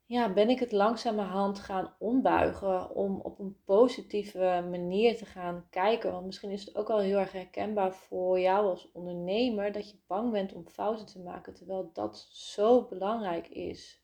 ja, 0.09 0.33
ben 0.33 0.49
ik 0.49 0.59
het 0.59 0.71
langzamerhand 0.71 1.59
gaan 1.59 1.93
ombuigen 1.99 2.95
om 2.95 3.19
op 3.19 3.39
een 3.39 3.57
positieve 3.65 4.67
manier 4.69 5.17
te 5.17 5.25
gaan 5.25 5.67
kijken. 5.69 6.11
Want 6.11 6.25
misschien 6.25 6.51
is 6.51 6.65
het 6.65 6.75
ook 6.75 6.87
wel 6.87 6.99
heel 6.99 7.17
erg 7.17 7.31
herkenbaar 7.31 7.93
voor 7.93 8.39
jou 8.39 8.67
als 8.67 8.91
ondernemer 8.93 9.71
dat 9.71 9.89
je 9.89 9.99
bang 10.07 10.31
bent 10.31 10.53
om 10.53 10.67
fouten 10.67 11.05
te 11.05 11.19
maken, 11.19 11.53
terwijl 11.53 11.89
dat 11.93 12.27
zo 12.31 12.85
belangrijk 12.85 13.47
is 13.47 14.03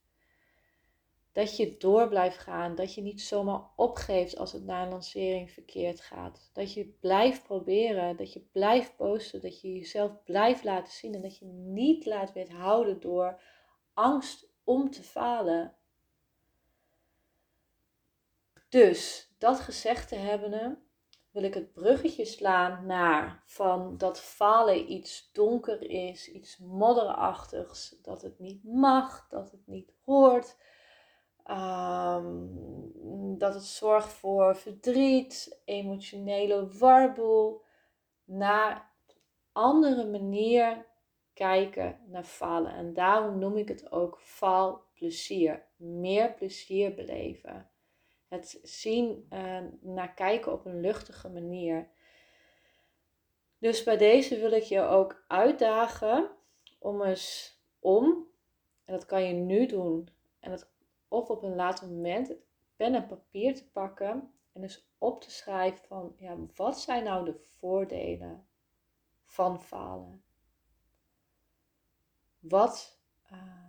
dat 1.31 1.57
je 1.57 1.77
door 1.77 2.07
blijft 2.07 2.37
gaan. 2.37 2.75
Dat 2.75 2.93
je 2.93 3.01
niet 3.01 3.21
zomaar 3.21 3.61
opgeeft 3.75 4.37
als 4.37 4.51
het 4.51 4.63
na 4.63 4.83
een 4.83 4.89
lancering 4.89 5.51
verkeerd 5.51 6.01
gaat. 6.01 6.49
Dat 6.53 6.73
je 6.73 6.85
blijft 6.99 7.43
proberen. 7.43 8.17
Dat 8.17 8.33
je 8.33 8.39
blijft 8.51 8.95
posten. 8.95 9.41
Dat 9.41 9.61
je 9.61 9.73
jezelf 9.73 10.23
blijft 10.23 10.63
laten 10.63 10.93
zien. 10.93 11.13
En 11.13 11.21
dat 11.21 11.37
je 11.37 11.45
niet 11.45 12.05
laat 12.05 12.33
weerhouden 12.33 12.99
door 12.99 13.41
angst 13.93 14.47
om 14.63 14.91
te 14.91 15.03
falen. 15.03 15.75
Dus 18.75 19.31
dat 19.37 19.59
gezegd 19.59 20.07
te 20.07 20.15
hebben, 20.15 20.83
wil 21.31 21.43
ik 21.43 21.53
het 21.53 21.73
bruggetje 21.73 22.25
slaan 22.25 22.85
naar 22.85 23.43
van 23.45 23.97
dat 23.97 24.19
falen 24.19 24.91
iets 24.91 25.29
donker 25.31 25.89
is, 25.89 26.31
iets 26.31 26.57
modderachtigs, 26.57 27.99
dat 28.01 28.21
het 28.21 28.39
niet 28.39 28.63
mag, 28.63 29.27
dat 29.29 29.51
het 29.51 29.67
niet 29.67 29.93
hoort 30.05 30.55
Ehm, 31.45 32.47
dat 33.37 33.53
het 33.53 33.63
zorgt 33.63 34.13
voor 34.13 34.55
verdriet, 34.55 35.61
emotionele 35.65 36.67
warboel. 36.67 37.61
Naar 38.23 38.91
andere 39.51 40.05
manier 40.05 40.85
kijken 41.33 41.99
naar 42.07 42.23
falen. 42.23 42.73
En 42.73 42.93
daarom 42.93 43.39
noem 43.39 43.57
ik 43.57 43.67
het 43.67 43.91
ook 43.91 44.19
faalplezier. 44.21 45.65
Meer 45.75 46.33
plezier 46.33 46.95
beleven. 46.95 47.69
Het 48.35 48.59
zien, 48.63 49.27
uh, 49.33 49.59
naar 49.81 50.13
kijken 50.13 50.51
op 50.51 50.65
een 50.65 50.79
luchtige 50.81 51.29
manier. 51.29 51.89
Dus 53.57 53.83
bij 53.83 53.97
deze 53.97 54.39
wil 54.39 54.51
ik 54.51 54.63
je 54.63 54.81
ook 54.81 55.23
uitdagen 55.27 56.29
om 56.79 57.01
eens 57.01 57.59
om, 57.79 58.27
en 58.85 58.93
dat 58.93 59.05
kan 59.05 59.23
je 59.23 59.33
nu 59.33 59.65
doen, 59.65 60.09
en 60.39 60.51
dat 60.51 60.73
of 61.07 61.29
op 61.29 61.43
een 61.43 61.55
later 61.55 61.87
moment 61.87 62.33
pen 62.75 62.95
en 62.95 63.07
papier 63.07 63.55
te 63.55 63.69
pakken 63.71 64.33
en 64.53 64.61
dus 64.61 64.89
op 64.97 65.21
te 65.21 65.31
schrijven 65.31 65.85
van 65.87 66.15
ja, 66.17 66.37
wat 66.55 66.79
zijn 66.79 67.03
nou 67.03 67.25
de 67.25 67.33
voordelen 67.33 68.47
van 69.23 69.61
falen? 69.61 70.23
Wat, 72.39 72.99
uh, 73.31 73.64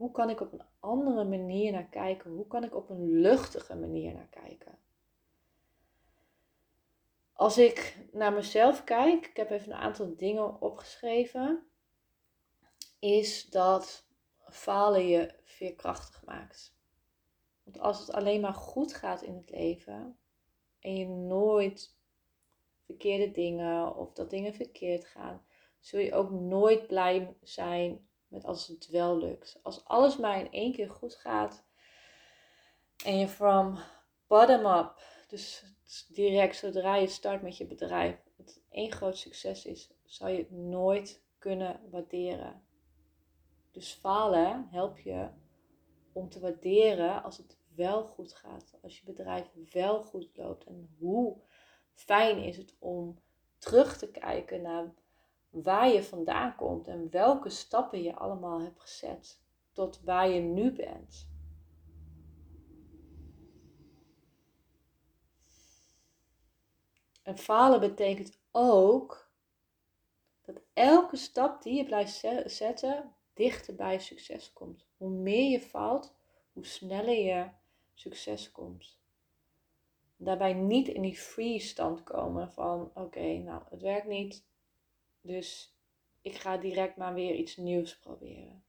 hoe 0.00 0.10
kan 0.10 0.30
ik 0.30 0.40
op 0.40 0.52
een 0.52 0.64
andere 0.78 1.24
manier 1.24 1.72
naar 1.72 1.88
kijken? 1.88 2.30
Hoe 2.30 2.46
kan 2.46 2.64
ik 2.64 2.74
op 2.74 2.90
een 2.90 3.20
luchtige 3.20 3.74
manier 3.74 4.14
naar 4.14 4.28
kijken? 4.30 4.78
Als 7.32 7.58
ik 7.58 7.96
naar 8.12 8.32
mezelf 8.32 8.84
kijk, 8.84 9.26
ik 9.26 9.36
heb 9.36 9.50
even 9.50 9.72
een 9.72 9.78
aantal 9.78 10.16
dingen 10.16 10.60
opgeschreven, 10.60 11.66
is 12.98 13.50
dat 13.50 14.06
falen 14.48 15.06
je 15.06 15.34
veerkrachtig 15.44 16.24
maakt. 16.24 16.76
Want 17.62 17.78
als 17.78 17.98
het 17.98 18.12
alleen 18.12 18.40
maar 18.40 18.54
goed 18.54 18.94
gaat 18.94 19.22
in 19.22 19.36
het 19.36 19.50
leven 19.50 20.18
en 20.78 20.96
je 20.96 21.06
nooit 21.06 21.96
verkeerde 22.84 23.30
dingen 23.30 23.96
of 23.96 24.12
dat 24.12 24.30
dingen 24.30 24.54
verkeerd 24.54 25.04
gaan, 25.04 25.44
zul 25.80 26.00
je 26.00 26.14
ook 26.14 26.30
nooit 26.30 26.86
blij 26.86 27.36
zijn 27.42 28.08
met 28.30 28.44
als 28.44 28.66
het 28.66 28.88
wel 28.88 29.18
lukt. 29.18 29.60
Als 29.62 29.84
alles 29.84 30.16
maar 30.16 30.40
in 30.40 30.52
één 30.52 30.72
keer 30.72 30.90
goed 30.90 31.14
gaat 31.14 31.64
en 33.04 33.18
je 33.18 33.28
from 33.28 33.78
bottom 34.26 34.66
up, 34.66 35.02
dus 35.28 35.64
direct 36.08 36.56
zodra 36.56 36.96
je 36.96 37.06
start 37.06 37.42
met 37.42 37.56
je 37.56 37.66
bedrijf, 37.66 38.16
het 38.36 38.62
één 38.70 38.92
groot 38.92 39.16
succes 39.16 39.64
is, 39.64 39.90
zal 40.04 40.28
je 40.28 40.38
het 40.38 40.50
nooit 40.50 41.22
kunnen 41.38 41.80
waarderen. 41.90 42.62
Dus 43.70 43.92
falen 43.92 44.68
help 44.70 44.98
je 44.98 45.28
om 46.12 46.28
te 46.28 46.40
waarderen 46.40 47.22
als 47.22 47.36
het 47.36 47.58
wel 47.74 48.04
goed 48.04 48.32
gaat, 48.32 48.78
als 48.82 48.98
je 48.98 49.04
bedrijf 49.04 49.50
wel 49.72 50.02
goed 50.02 50.36
loopt. 50.36 50.64
En 50.64 50.96
hoe 50.98 51.36
fijn 51.92 52.38
is 52.38 52.56
het 52.56 52.76
om 52.78 53.18
terug 53.58 53.98
te 53.98 54.10
kijken 54.10 54.62
naar 54.62 54.94
waar 55.50 55.88
je 55.88 56.02
vandaan 56.02 56.56
komt 56.56 56.88
en 56.88 57.10
welke 57.10 57.48
stappen 57.48 58.02
je 58.02 58.14
allemaal 58.14 58.60
hebt 58.60 58.80
gezet 58.80 59.40
tot 59.72 60.00
waar 60.04 60.28
je 60.28 60.40
nu 60.40 60.72
bent. 60.72 61.28
En 67.22 67.38
falen 67.38 67.80
betekent 67.80 68.40
ook 68.50 69.30
dat 70.42 70.60
elke 70.72 71.16
stap 71.16 71.62
die 71.62 71.74
je 71.74 71.84
blijft 71.84 72.24
zetten 72.46 73.14
dichter 73.34 73.74
bij 73.74 73.98
succes 73.98 74.52
komt. 74.52 74.86
Hoe 74.96 75.10
meer 75.10 75.50
je 75.50 75.60
faalt, 75.60 76.14
hoe 76.52 76.66
sneller 76.66 77.18
je 77.18 77.48
succes 77.94 78.52
komt. 78.52 78.98
daarbij 80.16 80.52
niet 80.52 80.88
in 80.88 81.02
die 81.02 81.18
freeze 81.18 81.66
stand 81.66 82.02
komen 82.02 82.52
van 82.52 82.90
oké, 82.94 83.38
nou 83.38 83.62
het 83.70 83.82
werkt 83.82 84.06
niet, 84.06 84.44
dus 85.20 85.74
ik 86.20 86.34
ga 86.34 86.56
direct 86.56 86.96
maar 86.96 87.14
weer 87.14 87.34
iets 87.34 87.56
nieuws 87.56 87.98
proberen. 87.98 88.64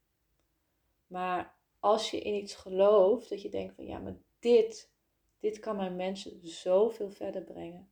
Maar 1.08 1.56
als 1.80 2.12
je 2.12 2.22
in 2.22 2.34
iets 2.34 2.56
gelooft, 2.56 3.30
dat 3.30 3.42
je 3.42 3.50
denkt 3.50 3.76
van 3.76 3.86
ja, 3.86 4.00
maar 4.00 4.18
dit, 4.40 4.92
dit 5.40 5.60
kan 5.60 5.76
mijn 5.76 5.96
mensen 5.96 6.48
zoveel 6.48 7.12
verder 7.12 7.44
brengen. 7.44 7.92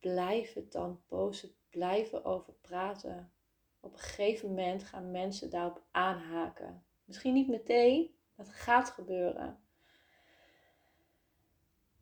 Blijf 0.00 0.52
het 0.52 0.72
dan 0.72 1.00
posten, 1.06 1.54
blijven 1.70 2.24
over 2.24 2.52
praten. 2.52 3.32
Op 3.80 3.92
een 3.92 3.98
gegeven 3.98 4.48
moment 4.48 4.84
gaan 4.84 5.10
mensen 5.10 5.50
daarop 5.50 5.82
aanhaken. 5.90 6.84
Misschien 7.04 7.34
niet 7.34 7.48
meteen, 7.48 8.14
maar 8.34 8.46
het 8.46 8.54
gaat 8.54 8.90
gebeuren. 8.90 9.60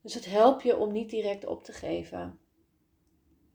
Dus 0.01 0.15
het 0.15 0.25
helpt 0.25 0.63
je 0.63 0.77
om 0.77 0.93
niet 0.93 1.11
direct 1.11 1.47
op 1.47 1.65
te 1.65 1.73
geven. 1.73 2.44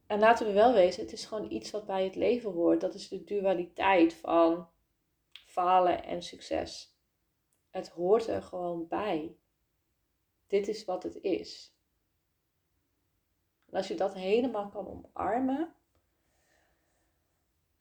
En 0.09 0.19
laten 0.19 0.45
we 0.45 0.53
wel 0.53 0.73
wezen, 0.73 1.03
het 1.03 1.11
is 1.11 1.25
gewoon 1.25 1.51
iets 1.51 1.71
wat 1.71 1.85
bij 1.85 2.03
het 2.03 2.15
leven 2.15 2.51
hoort. 2.51 2.81
Dat 2.81 2.93
is 2.93 3.07
de 3.07 3.23
dualiteit 3.23 4.13
van 4.13 4.69
falen 5.45 6.03
en 6.03 6.23
succes. 6.23 6.95
Het 7.69 7.89
hoort 7.89 8.27
er 8.27 8.43
gewoon 8.43 8.87
bij. 8.87 9.37
Dit 10.47 10.67
is 10.67 10.85
wat 10.85 11.03
het 11.03 11.15
is. 11.15 11.73
En 13.69 13.77
als 13.77 13.87
je 13.87 13.95
dat 13.95 14.13
helemaal 14.13 14.69
kan 14.69 14.87
omarmen, 14.87 15.73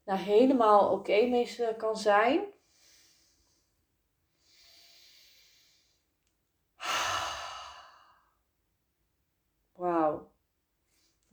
nou 0.04 0.18
helemaal 0.18 0.84
oké 0.84 0.94
okay 0.94 1.28
mee 1.28 1.76
kan 1.76 1.96
zijn, 1.96 2.44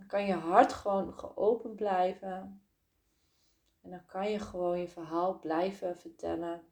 Kan 0.07 0.25
je 0.25 0.33
hart 0.33 0.73
gewoon 0.73 1.13
geopend 1.13 1.75
blijven. 1.75 2.61
En 3.81 3.89
dan 3.89 4.05
kan 4.05 4.31
je 4.31 4.39
gewoon 4.39 4.79
je 4.79 4.87
verhaal 4.87 5.39
blijven 5.39 5.97
vertellen. 5.97 6.67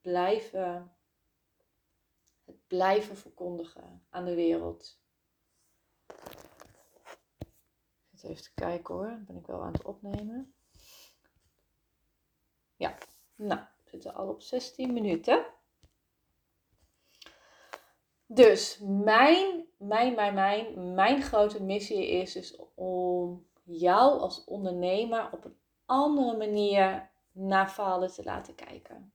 Blijven. 0.00 0.94
Het 2.44 2.66
blijven 2.66 3.16
verkondigen 3.16 4.06
aan 4.10 4.24
de 4.24 4.34
wereld. 4.34 5.00
Ik 8.10 8.18
zit 8.18 8.30
even 8.30 8.42
te 8.42 8.54
kijken 8.54 8.94
hoor. 8.94 9.22
Ben 9.26 9.36
ik 9.36 9.46
wel 9.46 9.62
aan 9.62 9.72
het 9.72 9.84
opnemen. 9.84 10.54
Ja, 12.76 12.98
nou, 13.34 13.60
we 13.60 13.90
zitten 13.90 14.14
al 14.14 14.28
op 14.28 14.42
16 14.42 14.92
minuten. 14.92 15.46
Dus 18.26 18.78
mijn, 18.82 19.66
mijn, 19.80 20.14
mijn, 20.14 20.34
mijn, 20.34 20.94
mijn 20.94 21.22
grote 21.22 21.62
missie 21.62 22.06
is 22.08 22.32
dus 22.32 22.56
om 22.74 23.46
jou 23.62 24.20
als 24.20 24.44
ondernemer 24.44 25.28
op 25.32 25.44
een 25.44 25.58
andere 25.86 26.36
manier 26.36 27.10
naar 27.32 27.68
falen 27.68 28.12
te 28.12 28.24
laten 28.24 28.54
kijken. 28.54 29.12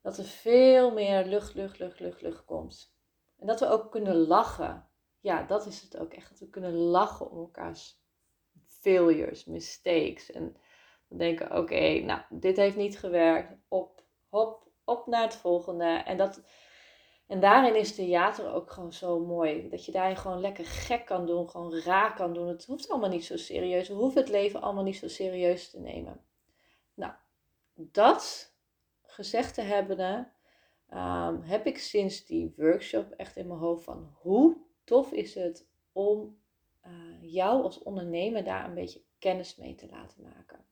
Dat 0.00 0.18
er 0.18 0.24
veel 0.24 0.92
meer 0.92 1.26
lucht, 1.26 1.54
lucht, 1.54 1.78
lucht, 1.78 2.00
lucht, 2.00 2.22
lucht 2.22 2.44
komt. 2.44 2.94
En 3.38 3.46
dat 3.46 3.60
we 3.60 3.66
ook 3.66 3.90
kunnen 3.90 4.16
lachen. 4.16 4.88
Ja, 5.20 5.42
dat 5.42 5.66
is 5.66 5.82
het 5.82 5.98
ook 5.98 6.12
echt. 6.12 6.30
Dat 6.30 6.38
we 6.38 6.50
kunnen 6.50 6.74
lachen 6.74 7.30
om 7.30 7.38
elkaars 7.38 8.02
failures, 8.66 9.44
mistakes. 9.44 10.30
En 10.30 10.56
denken, 11.08 11.56
oké, 11.56 12.00
nou, 12.00 12.20
dit 12.30 12.56
heeft 12.56 12.76
niet 12.76 12.98
gewerkt. 12.98 13.56
Op, 13.68 14.04
hop, 14.28 14.68
op 14.84 15.06
naar 15.06 15.22
het 15.22 15.36
volgende. 15.36 15.84
En, 15.84 16.16
dat, 16.16 16.42
en 17.30 17.40
daarin 17.40 17.74
is 17.76 17.94
theater 17.94 18.52
ook 18.52 18.70
gewoon 18.70 18.92
zo 18.92 19.20
mooi. 19.20 19.68
Dat 19.68 19.84
je 19.84 19.92
daarin 19.92 20.16
gewoon 20.16 20.40
lekker 20.40 20.64
gek 20.64 21.06
kan 21.06 21.26
doen, 21.26 21.50
gewoon 21.50 21.74
raar 21.74 22.14
kan 22.14 22.34
doen. 22.34 22.48
Het 22.48 22.64
hoeft 22.64 22.88
allemaal 22.88 23.08
niet 23.08 23.24
zo 23.24 23.36
serieus. 23.36 23.88
We 23.88 23.94
hoeven 23.94 24.20
het 24.20 24.30
leven 24.30 24.60
allemaal 24.60 24.84
niet 24.84 24.96
zo 24.96 25.08
serieus 25.08 25.70
te 25.70 25.80
nemen. 25.80 26.20
Nou, 26.94 27.12
dat 27.74 28.52
gezegd 29.02 29.54
te 29.54 29.60
hebben, 29.60 30.32
um, 30.90 31.42
heb 31.42 31.66
ik 31.66 31.78
sinds 31.78 32.24
die 32.24 32.52
workshop 32.56 33.10
echt 33.10 33.36
in 33.36 33.46
mijn 33.46 33.60
hoofd 33.60 33.84
van 33.84 34.14
hoe 34.20 34.56
tof 34.84 35.12
is 35.12 35.34
het 35.34 35.68
om 35.92 36.38
uh, 36.86 37.32
jou 37.32 37.62
als 37.62 37.82
ondernemer 37.82 38.44
daar 38.44 38.64
een 38.64 38.74
beetje 38.74 39.02
kennis 39.18 39.56
mee 39.56 39.74
te 39.74 39.88
laten 39.90 40.22
maken. 40.22 40.64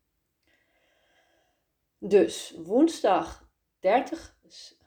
Dus 1.98 2.54
woensdag 2.56 3.50
30, 3.78 4.38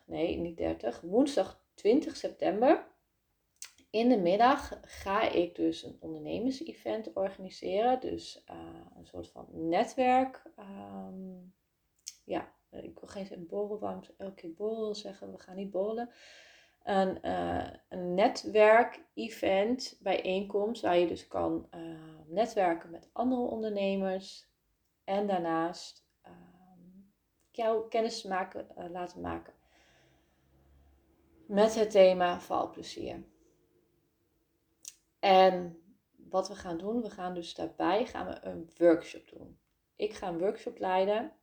nee 0.06 0.38
niet 0.38 0.58
30, 0.58 1.02
woensdag 1.02 1.61
20 1.82 2.15
september. 2.15 2.88
In 3.89 4.10
de 4.10 4.17
middag 4.17 4.80
ga 4.82 5.22
ik 5.30 5.56
dus 5.56 5.84
een 5.84 5.98
ondernemers-event 6.00 7.13
organiseren. 7.13 8.00
Dus 8.00 8.44
uh, 8.50 8.56
een 8.98 9.06
soort 9.06 9.32
van 9.32 9.48
netwerk. 9.52 10.44
Um, 10.60 11.54
ja, 12.24 12.54
ik 12.70 13.00
wil 13.00 13.10
geen 13.10 13.48
borrel, 13.48 13.80
waarom 13.80 14.02
elke 14.17 14.34
keer 14.34 14.54
borrel 14.54 14.96
zeggen? 14.96 15.32
We 15.32 15.39
gaan 15.39 15.56
niet 15.56 15.72
borrelen. 15.72 16.10
Een, 16.84 17.20
uh, 17.22 17.70
een 17.89 18.13
netwerk-event, 18.13 19.98
bijeenkomst, 20.00 20.82
waar 20.82 20.98
je 20.98 21.08
dus 21.08 21.28
kan 21.28 21.67
uh, 21.76 22.00
netwerken 22.28 22.89
met 22.89 23.10
andere 23.13 23.41
ondernemers. 23.41 24.50
En 25.04 25.28
daarnaast 25.28 26.10
jou 27.52 27.88
kennis 27.88 28.24
laten 28.91 29.22
maken 29.22 29.54
met 31.52 31.76
het 31.76 31.92
thema 31.92 32.40
valplezier. 32.40 33.24
En 35.20 35.84
wat 36.30 36.48
we 36.48 36.56
gaan 36.56 36.78
doen, 36.78 37.02
we 37.02 37.10
gaan 37.10 37.34
dus 37.34 37.54
daarbij 37.54 38.06
gaan 38.06 38.28
we 38.28 38.40
een 38.42 38.70
workshop 38.78 39.30
doen. 39.30 39.60
Ik 39.96 40.14
ga 40.14 40.28
een 40.28 40.40
workshop 40.40 40.80
leiden, 40.80 41.34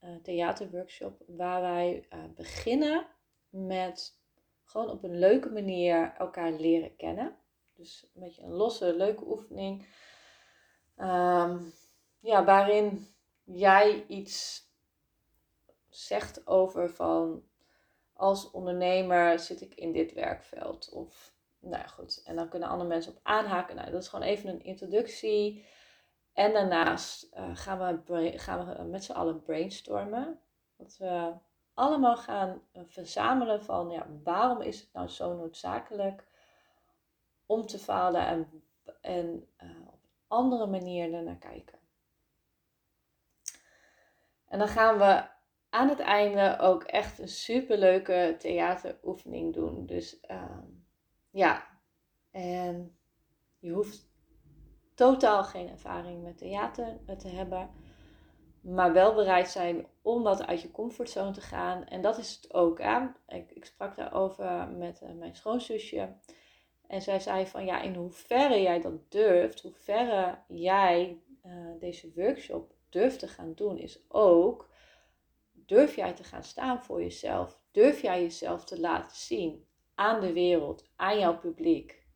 een 0.00 0.22
theaterworkshop, 0.22 1.22
waar 1.26 1.60
wij 1.60 2.06
uh, 2.10 2.24
beginnen 2.34 3.06
met 3.48 4.18
gewoon 4.64 4.90
op 4.90 5.02
een 5.02 5.18
leuke 5.18 5.50
manier 5.50 6.14
elkaar 6.18 6.52
leren 6.52 6.96
kennen. 6.96 7.36
Dus 7.74 8.10
een 8.14 8.22
beetje 8.22 8.42
een 8.42 8.52
losse, 8.52 8.96
leuke 8.96 9.26
oefening. 9.26 9.86
Um, 10.96 11.72
ja, 12.18 12.44
waarin 12.44 13.06
jij 13.44 14.06
iets 14.06 14.68
zegt 15.88 16.46
over 16.46 16.90
van 16.90 17.48
als 18.20 18.50
ondernemer 18.50 19.38
zit 19.38 19.60
ik 19.60 19.74
in 19.74 19.92
dit 19.92 20.12
werkveld. 20.12 20.90
Of 20.92 21.32
nou 21.58 21.88
goed, 21.88 22.22
en 22.24 22.36
dan 22.36 22.48
kunnen 22.48 22.68
andere 22.68 22.88
mensen 22.88 23.12
op 23.12 23.20
aanhaken. 23.22 23.76
Nou, 23.76 23.90
dat 23.90 24.02
is 24.02 24.08
gewoon 24.08 24.24
even 24.24 24.48
een 24.48 24.64
introductie. 24.64 25.64
En 26.32 26.52
daarnaast 26.52 27.34
uh, 27.34 27.56
gaan, 27.56 28.02
we, 28.04 28.38
gaan 28.38 28.66
we 28.66 28.82
met 28.82 29.04
z'n 29.04 29.12
allen 29.12 29.42
brainstormen. 29.42 30.40
Dat 30.76 30.96
we 30.96 31.32
allemaal 31.74 32.16
gaan 32.16 32.62
uh, 32.72 32.82
verzamelen 32.86 33.64
van 33.64 33.90
ja, 33.90 34.06
waarom 34.22 34.60
is 34.60 34.80
het 34.80 34.92
nou 34.92 35.08
zo 35.08 35.36
noodzakelijk 35.36 36.26
om 37.46 37.66
te 37.66 37.78
falen 37.78 38.26
en, 38.26 38.64
en 39.00 39.48
op 39.86 40.00
andere 40.26 40.66
manieren 40.66 41.24
naar 41.24 41.38
kijken. 41.38 41.78
En 44.46 44.58
dan 44.58 44.68
gaan 44.68 44.98
we 44.98 45.38
aan 45.70 45.88
het 45.88 45.98
einde 45.98 46.58
ook 46.58 46.82
echt 46.82 47.18
een 47.18 47.28
superleuke 47.28 48.34
theateroefening 48.38 49.54
doen. 49.54 49.86
Dus 49.86 50.20
ehm, 50.20 50.66
ja, 51.30 51.66
en 52.30 52.98
je 53.58 53.70
hoeft 53.70 54.08
totaal 54.94 55.44
geen 55.44 55.68
ervaring 55.68 56.22
met 56.22 56.38
theater 56.38 56.98
te 57.18 57.28
hebben, 57.28 57.70
maar 58.60 58.92
wel 58.92 59.14
bereid 59.14 59.48
zijn 59.48 59.86
om 60.02 60.22
wat 60.22 60.46
uit 60.46 60.62
je 60.62 60.70
comfortzone 60.70 61.30
te 61.30 61.40
gaan. 61.40 61.84
En 61.84 62.00
dat 62.00 62.18
is 62.18 62.34
het 62.34 62.54
ook. 62.54 62.78
Hè? 62.78 63.06
Ik, 63.26 63.50
ik 63.50 63.64
sprak 63.64 63.96
daarover 63.96 64.68
met 64.68 65.00
uh, 65.02 65.10
mijn 65.12 65.36
schoonzusje. 65.36 66.16
En 66.86 67.02
zij 67.02 67.20
zei 67.20 67.46
van 67.46 67.64
ja, 67.64 67.80
in 67.80 67.94
hoeverre 67.94 68.62
jij 68.62 68.80
dat 68.80 69.10
durft, 69.10 69.62
hoeverre 69.62 70.38
jij 70.48 71.22
uh, 71.46 71.52
deze 71.78 72.12
workshop 72.14 72.74
durft 72.88 73.18
te 73.18 73.28
gaan 73.28 73.54
doen, 73.54 73.78
is 73.78 74.04
ook 74.08 74.70
Durf 75.70 75.96
jij 75.96 76.12
te 76.12 76.24
gaan 76.24 76.42
staan 76.42 76.84
voor 76.84 77.02
jezelf? 77.02 77.60
Durf 77.70 78.02
jij 78.02 78.22
jezelf 78.22 78.64
te 78.64 78.80
laten 78.80 79.16
zien 79.16 79.66
aan 79.94 80.20
de 80.20 80.32
wereld, 80.32 80.88
aan 80.96 81.18
jouw 81.18 81.38
publiek? 81.38 82.06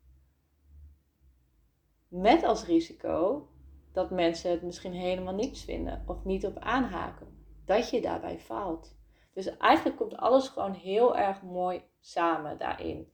Met 2.08 2.42
als 2.42 2.64
risico 2.64 3.48
dat 3.92 4.10
mensen 4.10 4.50
het 4.50 4.62
misschien 4.62 4.92
helemaal 4.92 5.34
niets 5.34 5.64
vinden 5.64 6.04
of 6.06 6.24
niet 6.24 6.46
op 6.46 6.58
aanhaken. 6.58 7.46
Dat 7.64 7.90
je 7.90 8.00
daarbij 8.00 8.38
faalt. 8.38 8.96
Dus 9.34 9.56
eigenlijk 9.56 9.96
komt 9.96 10.16
alles 10.16 10.48
gewoon 10.48 10.74
heel 10.74 11.16
erg 11.16 11.42
mooi 11.42 11.82
samen 12.00 12.58
daarin. 12.58 13.12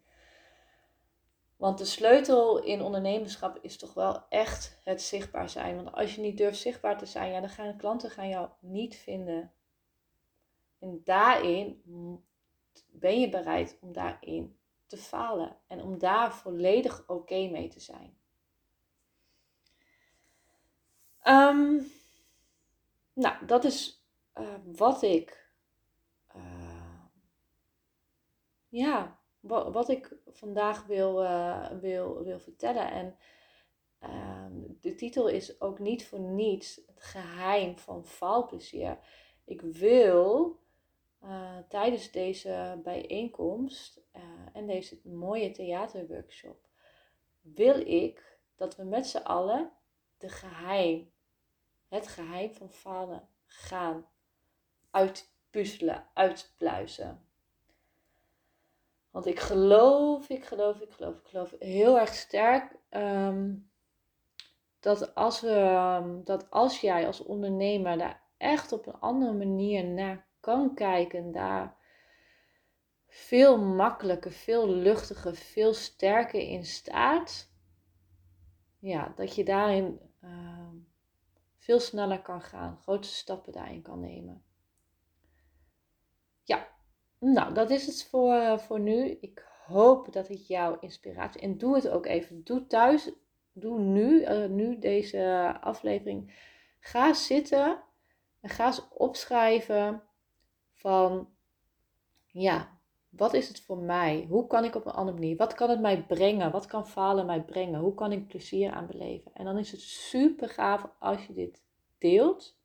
Want 1.57 1.79
de 1.79 1.85
sleutel 1.85 2.63
in 2.63 2.83
ondernemerschap 2.83 3.59
is 3.63 3.77
toch 3.77 3.95
wel 3.95 4.29
echt 4.29 4.81
het 4.85 5.03
zichtbaar 5.03 5.49
zijn. 5.49 5.77
Want 5.77 5.93
als 5.93 6.15
je 6.15 6.21
niet 6.21 6.37
durft 6.37 6.59
zichtbaar 6.59 6.99
te 6.99 7.07
zijn, 7.07 7.33
ja, 7.33 7.41
dan 7.41 7.49
gaan 7.49 7.77
klanten 7.77 8.11
gaan 8.11 8.29
jou 8.29 8.49
niet 8.61 8.97
vinden. 8.97 9.53
En 10.81 11.01
daarin 11.05 11.83
ben 12.91 13.21
je 13.21 13.29
bereid 13.29 13.79
om 13.81 13.93
daarin 13.93 14.59
te 14.87 14.97
falen 14.97 15.57
en 15.67 15.83
om 15.83 15.99
daar 15.99 16.35
volledig 16.35 17.09
oké 17.09 17.49
mee 17.49 17.69
te 17.69 17.81
zijn. 17.81 18.19
Um, 21.25 21.87
nou, 23.13 23.47
dat 23.47 23.65
is 23.65 24.05
uh, 24.35 24.55
wat 24.65 25.03
ik. 25.03 25.49
Uh, 26.37 27.05
ja, 28.69 29.19
wat, 29.41 29.89
ik 29.89 30.17
vandaag 30.27 30.87
wil, 30.87 31.23
uh, 31.23 31.71
wil, 31.71 32.23
wil 32.23 32.39
vertellen. 32.39 32.91
En 32.91 33.17
de 34.81 34.95
titel 34.95 35.29
is 35.29 35.61
ook 35.61 35.79
niet 35.79 36.07
voor 36.07 36.21
niets 36.21 36.81
het 36.87 37.03
geheim 37.03 37.79
van 37.79 38.05
faalplezier. 38.07 38.99
Ik 39.45 39.61
wil 39.61 40.59
tijdens 41.69 42.11
deze 42.11 42.81
bijeenkomst 42.83 44.01
en 44.53 44.67
deze 44.67 45.01
mooie 45.05 45.51
theaterworkshop, 45.51 46.69
wil 47.41 47.87
ik 47.87 48.39
dat 48.57 48.77
we 48.77 48.85
met 48.85 49.07
z'n 49.07 49.17
allen 49.17 49.73
de 50.19 50.29
geheim, 50.29 51.11
het 51.89 52.09
geheim 52.09 52.55
van 52.55 52.71
falen 52.71 53.29
gaan 53.47 54.07
uitpuzzelen, 54.91 56.07
uitpluizen. 56.15 57.25
Want 59.11 59.27
ik 59.27 59.41
geloof, 59.41 60.29
ik 60.29 60.45
geloof, 60.45 60.81
ik 60.81 60.91
geloof, 60.91 61.17
ik 61.19 61.27
geloof 61.27 61.55
heel 61.59 61.99
erg 61.99 62.15
sterk 62.15 62.77
ehm, 62.89 63.55
dat, 64.81 65.15
als 65.15 65.41
we, 65.41 65.55
ehm, 65.55 66.25
dat 66.25 66.51
als 66.51 66.81
jij 66.81 67.07
als 67.07 67.21
ondernemer 67.21 67.99
daar 67.99 68.23
echt 68.37 68.73
op 68.73 68.87
een 68.87 69.01
andere 69.01 69.33
manier 69.33 69.85
naar 69.85 70.27
kan 70.41 70.75
kijken, 70.75 71.33
daar 71.33 71.77
veel 73.07 73.59
makkelijker, 73.59 74.33
veel 74.33 74.69
luchtiger, 74.69 75.35
veel 75.35 75.75
sterker 75.75 76.41
in 76.41 76.65
staat, 76.65 77.51
ja, 78.79 79.13
dat 79.17 79.35
je 79.35 79.45
daarin 79.45 80.01
Ehm, 80.21 80.77
veel 81.57 81.81
sneller 81.81 82.23
kan 82.23 82.43
gaan, 82.43 82.79
grote 82.83 83.09
stappen 83.09 83.53
daarin 83.53 83.83
kan 83.83 84.01
nemen. 84.01 84.45
Ja, 86.43 86.69
nou, 87.19 87.55
dat 87.55 87.71
is 87.71 87.87
het 87.87 88.05
voor, 88.05 88.33
eh, 88.33 88.59
voor 88.59 88.81
nu. 88.81 89.11
Ik 89.21 89.47
hoop 89.67 90.13
dat 90.13 90.29
het 90.29 90.47
jou 90.47 90.77
inspiratie. 90.81 91.41
En 91.41 91.59
doe 91.59 91.75
het 91.75 91.89
ook 91.89 92.07
even. 92.07 92.45
Doe 92.45 92.67
thuis, 92.67 93.11
doe 93.53 93.79
nu, 93.79 94.21
uh, 94.21 94.49
nu 94.49 94.79
deze 94.79 95.57
aflevering. 95.61 96.49
Ga 96.81 97.15
zitten 97.15 97.83
en 98.41 98.49
ga 98.51 98.67
eens 98.67 98.89
opschrijven 98.89 100.03
van 100.81 101.29
ja, 102.27 102.79
wat 103.09 103.35
is 103.35 103.49
het 103.49 103.61
voor 103.61 103.79
mij? 103.79 104.27
Hoe 104.29 104.47
kan 104.47 104.65
ik 104.65 104.75
op 104.75 104.87
een 104.87 104.93
andere 104.93 105.19
manier? 105.19 105.37
Wat 105.37 105.55
kan 105.55 105.71
het 105.71 105.81
mij 105.81 106.03
brengen? 106.07 106.51
Wat 106.51 106.67
kan 106.67 106.87
falen 106.87 107.27
mij 107.27 107.43
brengen? 107.43 107.81
Hoe 107.81 107.95
kan 107.95 108.13
ik 108.13 108.27
plezier 108.27 108.71
aan 108.71 108.87
beleven? 108.87 109.31
En 109.35 109.45
dan 109.45 109.59
is 109.59 109.71
het 109.73 109.81
super 109.81 110.49
gaaf 110.49 110.89
als 110.99 111.27
je 111.27 111.33
dit 111.33 111.63
deelt 111.99 112.59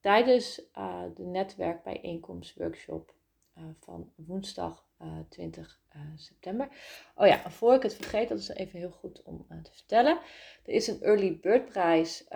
tijdens 0.00 0.62
uh, 0.78 1.02
de 1.14 1.22
netwerkbijeenkomstworkshop 1.22 3.14
uh, 3.58 3.64
van 3.80 4.12
woensdag 4.14 4.86
uh, 5.02 5.18
eh, 5.18 5.24
20 5.28 5.80
september. 6.16 6.68
Oh 7.14 7.26
ja, 7.26 7.50
voor 7.50 7.74
ik 7.74 7.82
het 7.82 7.94
vergeet, 7.94 8.28
dat 8.28 8.38
is 8.38 8.48
even 8.48 8.78
heel 8.78 8.90
goed 8.90 9.22
om 9.22 9.46
te 9.62 9.72
vertellen. 9.72 10.18
Er 10.64 10.72
is 10.72 10.86
een 10.86 11.02
early 11.02 11.38
bird 11.40 11.68
prijs 11.68 12.28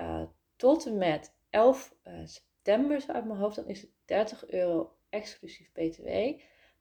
tot 0.57 0.87
en 0.87 0.99
met 0.99 1.35
11 1.51 1.95
september, 2.25 3.01
zo 3.01 3.13
uit 3.13 3.25
mijn 3.25 3.39
hoofd. 3.39 3.57
Dan 3.57 3.67
is 3.67 3.81
het 3.81 3.91
30 4.05 4.47
euro 4.51 4.97
exclusief 5.13 5.73
btw. 5.73 6.07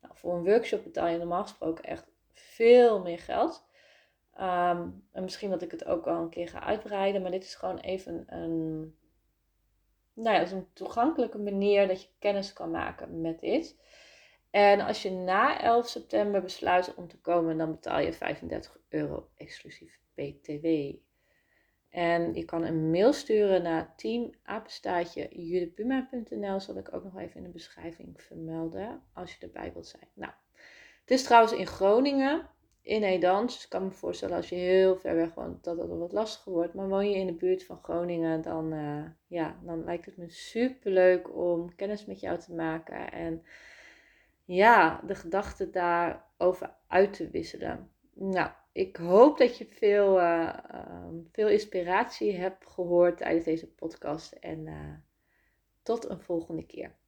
Nou, 0.01 0.13
voor 0.13 0.35
een 0.35 0.43
workshop 0.43 0.83
betaal 0.83 1.07
je 1.07 1.17
normaal 1.17 1.41
gesproken 1.41 1.83
echt 1.83 2.11
veel 2.33 3.01
meer 3.01 3.19
geld. 3.19 3.69
Ehm, 4.33 4.89
en 5.11 5.23
misschien 5.23 5.49
dat 5.49 5.61
ik 5.61 5.71
het 5.71 5.85
ook 5.85 6.07
al 6.07 6.21
een 6.21 6.29
keer 6.29 6.49
ga 6.49 6.63
uitbreiden, 6.63 7.21
maar 7.21 7.31
dit 7.31 7.43
is 7.43 7.55
gewoon 7.55 7.77
even 7.77 8.23
een, 8.27 8.95
nou 10.13 10.35
ja, 10.35 10.51
een 10.51 10.73
toegankelijke 10.73 11.37
manier 11.37 11.87
dat 11.87 12.01
je 12.01 12.09
kennis 12.19 12.53
kan 12.53 12.71
maken 12.71 13.21
met 13.21 13.39
dit. 13.39 13.79
En 14.49 14.79
als 14.79 15.01
je 15.01 15.11
na 15.11 15.61
11 15.61 15.87
september 15.87 16.41
besluit 16.41 16.95
om 16.95 17.07
te 17.07 17.19
komen, 17.19 17.57
dan 17.57 17.71
betaal 17.71 17.99
je 17.99 18.13
35 18.13 18.77
euro 18.89 19.29
exclusief 19.35 19.99
BTW. 20.13 20.65
En 21.91 22.33
je 22.33 22.45
kan 22.45 22.63
een 22.63 22.89
mail 22.91 23.13
sturen 23.13 23.63
naar 23.63 23.95
teamapenstaatje 23.95 25.29
Zal 26.59 26.77
ik 26.77 26.93
ook 26.93 27.03
nog 27.03 27.17
even 27.17 27.37
in 27.37 27.43
de 27.43 27.49
beschrijving 27.49 28.21
vermelden 28.21 29.01
als 29.13 29.33
je 29.35 29.45
erbij 29.45 29.73
wilt 29.73 29.87
zijn. 29.87 30.07
Nou, 30.13 30.31
het 31.01 31.11
is 31.11 31.23
trouwens 31.23 31.53
in 31.53 31.67
Groningen, 31.67 32.49
in 32.81 33.03
Edans. 33.03 33.53
Dus 33.53 33.63
ik 33.63 33.69
kan 33.69 33.83
me 33.83 33.91
voorstellen 33.91 34.35
als 34.35 34.49
je 34.49 34.55
heel 34.55 34.97
ver 34.97 35.15
weg 35.15 35.33
woont 35.33 35.63
dat 35.63 35.77
dat 35.77 35.87
wel 35.87 35.97
wat 35.97 36.11
lastiger 36.11 36.51
wordt. 36.51 36.73
Maar 36.73 36.89
woon 36.89 37.09
je 37.09 37.17
in 37.17 37.27
de 37.27 37.33
buurt 37.33 37.63
van 37.63 37.79
Groningen, 37.83 38.41
dan, 38.41 38.73
uh, 38.73 39.05
ja, 39.27 39.59
dan 39.63 39.83
lijkt 39.83 40.05
het 40.05 40.17
me 40.17 40.29
super 40.29 40.91
leuk 40.91 41.35
om 41.35 41.75
kennis 41.75 42.05
met 42.05 42.19
jou 42.19 42.39
te 42.39 42.53
maken. 42.53 43.11
En 43.11 43.43
ja, 44.45 45.01
de 45.05 45.15
gedachten 45.15 45.71
daarover 45.71 46.75
uit 46.87 47.13
te 47.13 47.29
wisselen. 47.29 47.89
Nou, 48.13 48.49
ik 48.71 48.95
hoop 48.95 49.37
dat 49.37 49.57
je 49.57 49.65
veel, 49.65 50.19
uh, 50.19 50.57
veel 51.31 51.49
inspiratie 51.49 52.35
hebt 52.35 52.67
gehoord 52.67 53.17
tijdens 53.17 53.45
deze 53.45 53.67
podcast. 53.73 54.31
En 54.31 54.65
uh, 54.65 54.93
tot 55.83 56.09
een 56.09 56.21
volgende 56.21 56.65
keer. 56.65 56.99